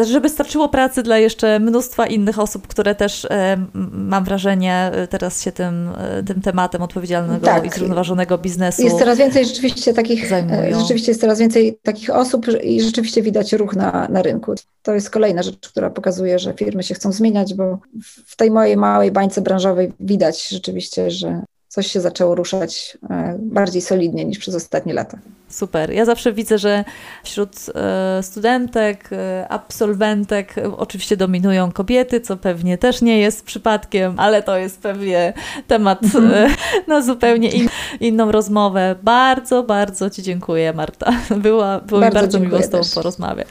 [0.03, 3.57] żeby starczyło pracy dla jeszcze mnóstwa innych osób, które też e,
[3.93, 5.91] mam wrażenie teraz się tym,
[6.27, 7.67] tym tematem odpowiedzialnego tak.
[7.67, 8.83] i zrównoważonego biznesu.
[8.83, 10.81] Jest coraz więcej rzeczywiście takich, zajmują.
[10.81, 14.55] rzeczywiście jest coraz więcej takich osób i rzeczywiście widać ruch na, na rynku.
[14.83, 17.79] To jest kolejna rzecz, która pokazuje, że firmy się chcą zmieniać, bo
[18.27, 21.43] w tej mojej małej bańce branżowej widać rzeczywiście, że
[21.79, 25.19] coś się zaczęło ruszać e, bardziej solidnie niż przez ostatnie lata.
[25.49, 25.91] Super.
[25.93, 26.85] Ja zawsze widzę, że
[27.25, 34.43] wśród e, studentek, e, absolwentek oczywiście dominują kobiety, co pewnie też nie jest przypadkiem, ale
[34.43, 35.33] to jest pewnie
[35.67, 36.55] temat mhm.
[36.87, 37.69] na zupełnie in,
[38.01, 38.97] inną rozmowę.
[39.03, 41.13] Bardzo, bardzo Ci dziękuję, Marta.
[41.37, 42.95] Była, było bardzo mi bardzo miło z Tobą też.
[42.95, 43.49] porozmawiać.